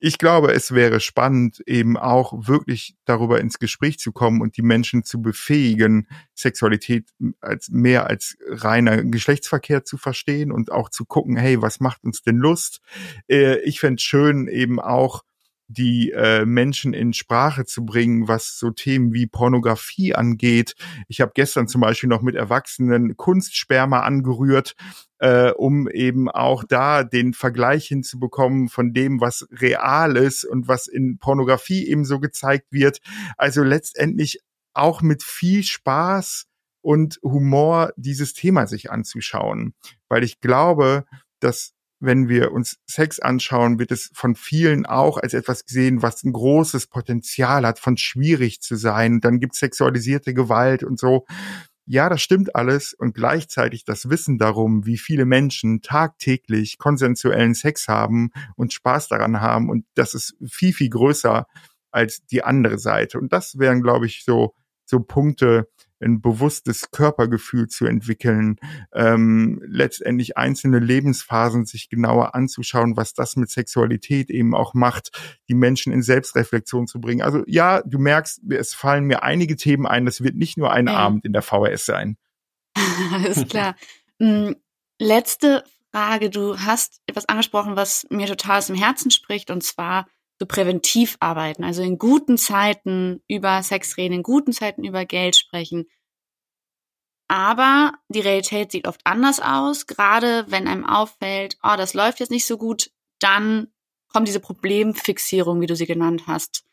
Ich 0.00 0.18
glaube, 0.18 0.52
es 0.52 0.72
wäre 0.72 1.00
spannend, 1.00 1.60
eben 1.66 1.96
auch 1.96 2.46
wirklich 2.46 2.94
darüber 3.04 3.40
ins 3.40 3.58
Gespräch 3.58 3.98
zu 3.98 4.12
kommen 4.12 4.40
und 4.40 4.56
die 4.56 4.62
Menschen 4.62 5.02
zu 5.02 5.20
befähigen, 5.20 6.06
Sexualität 6.36 7.08
als 7.40 7.68
mehr 7.70 8.06
als 8.06 8.36
reiner 8.46 9.02
Geschlechtsverkehr 9.02 9.84
zu 9.84 9.98
verstehen 9.98 10.52
und 10.52 10.70
auch 10.70 10.88
zu 10.88 11.04
gucken, 11.04 11.36
hey, 11.36 11.60
was 11.60 11.80
macht 11.80 12.04
uns 12.04 12.22
denn 12.22 12.36
Lust? 12.36 12.80
Äh, 13.28 13.58
ich 13.62 13.80
fände 13.80 14.00
schön, 14.00 14.46
eben 14.46 14.78
auch 14.78 15.24
die 15.68 16.12
äh, 16.12 16.46
Menschen 16.46 16.94
in 16.94 17.12
Sprache 17.12 17.66
zu 17.66 17.84
bringen, 17.84 18.26
was 18.26 18.58
so 18.58 18.70
Themen 18.70 19.12
wie 19.12 19.26
Pornografie 19.26 20.14
angeht. 20.14 20.74
Ich 21.08 21.20
habe 21.20 21.32
gestern 21.34 21.68
zum 21.68 21.82
Beispiel 21.82 22.08
noch 22.08 22.22
mit 22.22 22.34
Erwachsenen 22.34 23.16
Kunstsperma 23.16 24.00
angerührt, 24.00 24.74
äh, 25.18 25.50
um 25.50 25.88
eben 25.88 26.30
auch 26.30 26.64
da 26.64 27.04
den 27.04 27.34
Vergleich 27.34 27.86
hinzubekommen 27.86 28.68
von 28.68 28.94
dem, 28.94 29.20
was 29.20 29.46
real 29.50 30.16
ist 30.16 30.44
und 30.44 30.68
was 30.68 30.86
in 30.88 31.18
Pornografie 31.18 31.86
eben 31.86 32.06
so 32.06 32.18
gezeigt 32.18 32.66
wird. 32.70 33.00
Also 33.36 33.62
letztendlich 33.62 34.40
auch 34.72 35.02
mit 35.02 35.22
viel 35.22 35.62
Spaß 35.64 36.46
und 36.80 37.18
Humor 37.22 37.92
dieses 37.96 38.32
Thema 38.32 38.66
sich 38.66 38.90
anzuschauen, 38.90 39.74
weil 40.08 40.24
ich 40.24 40.40
glaube, 40.40 41.04
dass 41.40 41.74
wenn 42.00 42.28
wir 42.28 42.52
uns 42.52 42.78
Sex 42.86 43.18
anschauen, 43.18 43.78
wird 43.78 43.90
es 43.90 44.10
von 44.14 44.34
vielen 44.34 44.86
auch 44.86 45.18
als 45.18 45.34
etwas 45.34 45.64
gesehen, 45.64 46.02
was 46.02 46.22
ein 46.22 46.32
großes 46.32 46.86
Potenzial 46.86 47.66
hat, 47.66 47.78
von 47.78 47.96
schwierig 47.96 48.60
zu 48.60 48.76
sein. 48.76 49.20
Dann 49.20 49.40
gibt 49.40 49.54
es 49.54 49.60
sexualisierte 49.60 50.34
Gewalt 50.34 50.84
und 50.84 50.98
so. 50.98 51.26
Ja, 51.86 52.08
das 52.08 52.20
stimmt 52.20 52.54
alles 52.54 52.92
und 52.92 53.14
gleichzeitig 53.14 53.84
das 53.84 54.10
Wissen 54.10 54.36
darum, 54.38 54.84
wie 54.84 54.98
viele 54.98 55.24
Menschen 55.24 55.80
tagtäglich 55.80 56.76
konsensuellen 56.76 57.54
Sex 57.54 57.88
haben 57.88 58.30
und 58.56 58.74
Spaß 58.74 59.08
daran 59.08 59.40
haben 59.40 59.70
und 59.70 59.86
das 59.94 60.12
ist 60.14 60.36
viel, 60.46 60.74
viel 60.74 60.90
größer 60.90 61.46
als 61.90 62.24
die 62.26 62.44
andere 62.44 62.78
Seite. 62.78 63.18
Und 63.18 63.32
das 63.32 63.58
wären, 63.58 63.82
glaube 63.82 64.04
ich, 64.04 64.22
so, 64.24 64.54
so 64.84 65.00
Punkte, 65.00 65.68
ein 66.00 66.20
bewusstes 66.20 66.90
Körpergefühl 66.90 67.68
zu 67.68 67.86
entwickeln, 67.86 68.56
ähm, 68.92 69.60
letztendlich 69.66 70.36
einzelne 70.36 70.78
Lebensphasen 70.78 71.64
sich 71.64 71.88
genauer 71.88 72.34
anzuschauen, 72.34 72.96
was 72.96 73.14
das 73.14 73.36
mit 73.36 73.50
Sexualität 73.50 74.30
eben 74.30 74.54
auch 74.54 74.74
macht, 74.74 75.10
die 75.48 75.54
Menschen 75.54 75.92
in 75.92 76.02
Selbstreflexion 76.02 76.86
zu 76.86 77.00
bringen. 77.00 77.22
Also 77.22 77.42
ja, 77.46 77.82
du 77.82 77.98
merkst, 77.98 78.40
es 78.50 78.74
fallen 78.74 79.04
mir 79.04 79.22
einige 79.22 79.56
Themen 79.56 79.86
ein, 79.86 80.06
das 80.06 80.22
wird 80.22 80.36
nicht 80.36 80.56
nur 80.56 80.72
ein 80.72 80.86
ja. 80.86 80.94
Abend 80.94 81.24
in 81.24 81.32
der 81.32 81.42
VHS 81.42 81.86
sein. 81.86 82.16
Alles 83.12 83.46
klar. 83.48 83.74
Hm, 84.20 84.56
letzte 85.00 85.64
Frage. 85.90 86.30
Du 86.30 86.58
hast 86.58 87.00
etwas 87.06 87.28
angesprochen, 87.28 87.76
was 87.76 88.06
mir 88.10 88.26
total 88.26 88.58
aus 88.58 88.66
dem 88.66 88.76
Herzen 88.76 89.10
spricht, 89.10 89.50
und 89.50 89.62
zwar 89.62 90.06
so 90.38 90.46
präventiv 90.46 91.16
arbeiten, 91.20 91.64
also 91.64 91.82
in 91.82 91.98
guten 91.98 92.38
Zeiten 92.38 93.22
über 93.28 93.62
Sex 93.62 93.96
reden, 93.96 94.14
in 94.14 94.22
guten 94.22 94.52
Zeiten 94.52 94.84
über 94.84 95.04
Geld 95.04 95.36
sprechen. 95.36 95.86
Aber 97.28 97.92
die 98.08 98.20
Realität 98.20 98.72
sieht 98.72 98.88
oft 98.88 99.00
anders 99.04 99.40
aus, 99.40 99.86
gerade 99.86 100.46
wenn 100.48 100.66
einem 100.66 100.86
auffällt, 100.86 101.58
oh, 101.62 101.74
das 101.76 101.92
läuft 101.92 102.20
jetzt 102.20 102.30
nicht 102.30 102.46
so 102.46 102.56
gut, 102.56 102.90
dann 103.18 103.68
kommt 104.08 104.28
diese 104.28 104.40
Problemfixierung, 104.40 105.60
wie 105.60 105.66
du 105.66 105.76
sie 105.76 105.86
genannt 105.86 106.22
hast, 106.26 106.64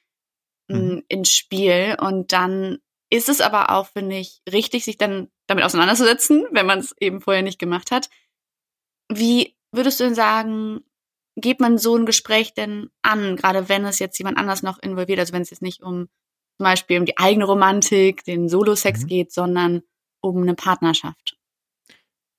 mhm. 0.69 1.03
ins 1.09 1.33
Spiel. 1.33 1.97
Und 1.99 2.31
dann 2.31 2.77
ist 3.09 3.27
es 3.27 3.41
aber 3.41 3.71
auch, 3.71 3.87
finde 3.87 4.17
ich, 4.17 4.41
richtig, 4.51 4.85
sich 4.85 4.97
dann 4.97 5.29
damit 5.47 5.65
auseinanderzusetzen, 5.65 6.47
wenn 6.51 6.65
man 6.65 6.79
es 6.79 6.95
eben 6.99 7.19
vorher 7.19 7.43
nicht 7.43 7.59
gemacht 7.59 7.91
hat. 7.91 8.09
Wie 9.09 9.55
würdest 9.71 9.99
du 9.99 10.05
denn 10.05 10.15
sagen, 10.15 10.85
geht 11.35 11.59
man 11.59 11.77
so 11.77 11.95
ein 11.95 12.05
Gespräch 12.05 12.53
denn 12.53 12.89
an, 13.01 13.35
gerade 13.35 13.69
wenn 13.69 13.85
es 13.85 13.99
jetzt 13.99 14.17
jemand 14.17 14.37
anders 14.37 14.63
noch 14.63 14.79
involviert, 14.79 15.19
also 15.19 15.33
wenn 15.33 15.41
es 15.41 15.49
jetzt 15.49 15.61
nicht 15.61 15.81
um 15.81 16.07
zum 16.57 16.63
Beispiel 16.63 16.99
um 16.99 17.05
die 17.05 17.17
eigene 17.17 17.45
Romantik, 17.45 18.23
den 18.23 18.47
Solo-Sex 18.47 19.03
mhm. 19.03 19.07
geht, 19.07 19.33
sondern 19.33 19.81
um 20.21 20.41
eine 20.41 20.55
Partnerschaft? 20.55 21.37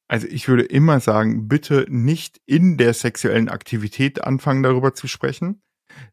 Also 0.09 0.27
ich 0.29 0.49
würde 0.49 0.63
immer 0.63 1.01
sagen, 1.01 1.49
bitte 1.49 1.85
nicht 1.89 2.41
in 2.47 2.79
der 2.79 2.95
sexuellen 2.95 3.49
Aktivität 3.49 4.23
anfangen, 4.23 4.63
darüber 4.63 4.95
zu 4.95 5.09
sprechen, 5.09 5.63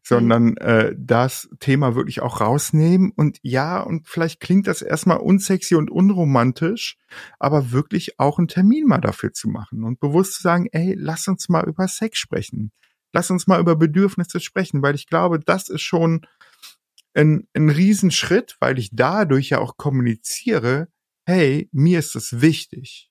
sondern 0.02 0.44
mhm. 0.44 0.56
äh, 0.58 0.94
das 0.96 1.48
Thema 1.60 1.94
wirklich 1.94 2.22
auch 2.22 2.40
rausnehmen 2.40 3.12
und 3.14 3.38
ja, 3.42 3.80
und 3.80 4.08
vielleicht 4.08 4.40
klingt 4.40 4.66
das 4.66 4.82
erstmal 4.82 5.18
unsexy 5.18 5.74
und 5.74 5.90
unromantisch, 5.90 6.96
aber 7.38 7.72
wirklich 7.72 8.18
auch 8.18 8.38
einen 8.38 8.48
Termin 8.48 8.86
mal 8.86 9.00
dafür 9.00 9.32
zu 9.32 9.48
machen 9.48 9.84
und 9.84 10.00
bewusst 10.00 10.34
zu 10.34 10.42
sagen, 10.42 10.68
ey, 10.72 10.94
lass 10.96 11.28
uns 11.28 11.48
mal 11.48 11.66
über 11.66 11.88
Sex 11.88 12.18
sprechen. 12.18 12.72
Lass 13.12 13.30
uns 13.30 13.46
mal 13.46 13.60
über 13.60 13.76
Bedürfnisse 13.76 14.40
sprechen, 14.40 14.82
weil 14.82 14.96
ich 14.96 15.06
glaube, 15.06 15.38
das 15.38 15.68
ist 15.68 15.82
schon 15.82 16.26
ein, 17.14 17.46
ein 17.54 17.70
Riesenschritt, 17.70 18.56
weil 18.58 18.78
ich 18.78 18.90
dadurch 18.92 19.50
ja 19.50 19.58
auch 19.58 19.76
kommuniziere, 19.76 20.88
hey, 21.24 21.68
mir 21.72 22.00
ist 22.00 22.16
das 22.16 22.40
wichtig. 22.40 23.10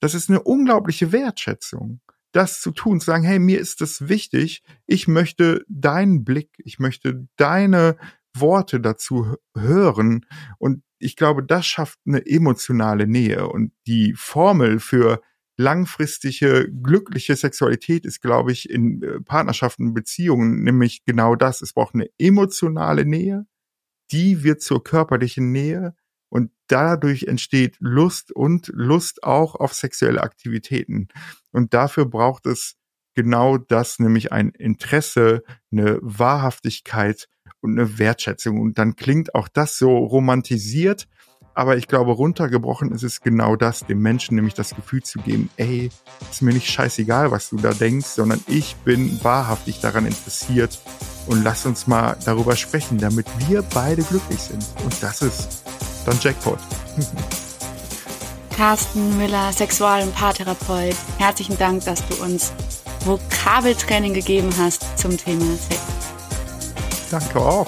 Das 0.00 0.14
ist 0.14 0.30
eine 0.30 0.42
unglaubliche 0.42 1.12
Wertschätzung 1.12 2.00
das 2.32 2.60
zu 2.60 2.70
tun, 2.70 3.00
zu 3.00 3.06
sagen, 3.06 3.24
hey, 3.24 3.38
mir 3.38 3.60
ist 3.60 3.80
das 3.80 4.08
wichtig, 4.08 4.62
ich 4.86 5.08
möchte 5.08 5.64
deinen 5.68 6.24
Blick, 6.24 6.50
ich 6.64 6.78
möchte 6.78 7.26
deine 7.36 7.96
Worte 8.34 8.80
dazu 8.80 9.34
hören. 9.56 10.26
Und 10.58 10.82
ich 10.98 11.16
glaube, 11.16 11.42
das 11.44 11.66
schafft 11.66 11.98
eine 12.06 12.24
emotionale 12.26 13.06
Nähe. 13.06 13.48
Und 13.48 13.72
die 13.86 14.14
Formel 14.16 14.78
für 14.78 15.20
langfristige, 15.56 16.70
glückliche 16.82 17.36
Sexualität 17.36 18.06
ist, 18.06 18.20
glaube 18.22 18.52
ich, 18.52 18.70
in 18.70 19.02
äh, 19.02 19.20
Partnerschaften, 19.20 19.92
Beziehungen 19.92 20.62
nämlich 20.62 21.04
genau 21.04 21.34
das. 21.36 21.60
Es 21.60 21.74
braucht 21.74 21.94
eine 21.94 22.08
emotionale 22.18 23.04
Nähe, 23.04 23.46
die 24.10 24.42
wird 24.42 24.62
zur 24.62 24.82
körperlichen 24.82 25.52
Nähe 25.52 25.94
dadurch 26.70 27.24
entsteht 27.24 27.76
Lust 27.80 28.32
und 28.32 28.70
Lust 28.74 29.24
auch 29.24 29.54
auf 29.54 29.74
sexuelle 29.74 30.22
Aktivitäten. 30.22 31.08
Und 31.52 31.74
dafür 31.74 32.06
braucht 32.06 32.46
es 32.46 32.76
genau 33.14 33.58
das, 33.58 33.98
nämlich 33.98 34.32
ein 34.32 34.50
Interesse, 34.50 35.42
eine 35.72 35.98
Wahrhaftigkeit 36.00 37.28
und 37.60 37.78
eine 37.78 37.98
Wertschätzung. 37.98 38.60
Und 38.60 38.78
dann 38.78 38.96
klingt 38.96 39.34
auch 39.34 39.48
das 39.48 39.78
so 39.78 39.96
romantisiert, 39.96 41.08
aber 41.54 41.76
ich 41.76 41.88
glaube, 41.88 42.12
runtergebrochen 42.12 42.92
ist 42.92 43.02
es 43.02 43.20
genau 43.20 43.56
das, 43.56 43.84
dem 43.84 44.00
Menschen 44.00 44.36
nämlich 44.36 44.54
das 44.54 44.74
Gefühl 44.74 45.02
zu 45.02 45.18
geben, 45.18 45.50
ey, 45.56 45.90
ist 46.30 46.42
mir 46.42 46.54
nicht 46.54 46.70
scheißegal, 46.70 47.32
was 47.32 47.50
du 47.50 47.56
da 47.56 47.72
denkst, 47.72 48.06
sondern 48.06 48.40
ich 48.46 48.76
bin 48.76 49.22
wahrhaftig 49.22 49.80
daran 49.80 50.06
interessiert 50.06 50.80
und 51.26 51.42
lass 51.42 51.66
uns 51.66 51.86
mal 51.86 52.16
darüber 52.24 52.56
sprechen, 52.56 52.98
damit 52.98 53.26
wir 53.48 53.62
beide 53.62 54.02
glücklich 54.02 54.40
sind. 54.40 54.64
Und 54.84 55.02
das 55.02 55.22
ist 55.22 55.64
dann 56.06 56.18
Jackpot. 56.20 56.58
Carsten 58.56 59.16
Müller, 59.16 59.52
Sexual- 59.52 60.02
und 60.02 60.14
Paartherapeut, 60.14 60.96
herzlichen 61.18 61.56
Dank, 61.56 61.84
dass 61.84 62.06
du 62.08 62.22
uns 62.22 62.52
Vokabeltraining 63.04 64.12
gegeben 64.12 64.52
hast 64.58 64.84
zum 64.98 65.16
Thema 65.16 65.46
Sex. 65.68 65.80
Danke 67.10 67.40
auch. 67.40 67.66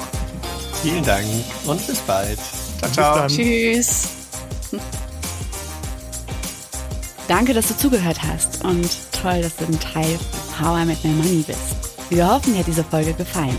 Vielen 0.83 1.05
Dank 1.05 1.27
und 1.65 1.87
bis 1.87 1.99
bald. 2.01 2.39
Ciao, 2.79 2.91
ciao. 2.91 3.27
Tschüss. 3.27 4.09
Danke, 7.29 7.55
dass 7.55 7.69
du 7.69 7.77
zugehört 7.77 8.19
hast 8.23 8.63
und 8.65 8.91
toll, 9.13 9.41
dass 9.41 9.57
du 9.57 9.65
ein 9.65 9.81
Teil 9.81 10.19
von 10.19 10.67
How 10.67 10.83
I 10.83 10.85
Met 10.85 11.03
My 11.05 11.11
Money 11.13 11.45
bist. 11.47 11.59
Wir 12.11 12.29
hoffen, 12.29 12.53
dir 12.53 12.59
hat 12.61 12.67
diese 12.67 12.85
Folge 12.85 13.15
gefallen. 13.15 13.59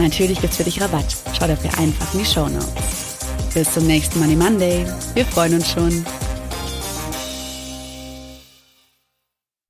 Natürlich 0.00 0.40
gibt's 0.40 0.56
für 0.56 0.64
dich 0.64 0.80
Rabatt. 0.80 1.04
Schau 1.38 1.46
dafür 1.46 1.70
einfach 1.78 2.14
in 2.14 2.20
die 2.20 2.24
Show 2.24 2.48
Notes. 2.48 3.18
Bis 3.52 3.70
zum 3.70 3.86
nächsten 3.86 4.18
Money 4.18 4.34
Monday. 4.34 4.86
Wir 5.12 5.26
freuen 5.26 5.54
uns 5.54 5.70
schon. 5.70 6.04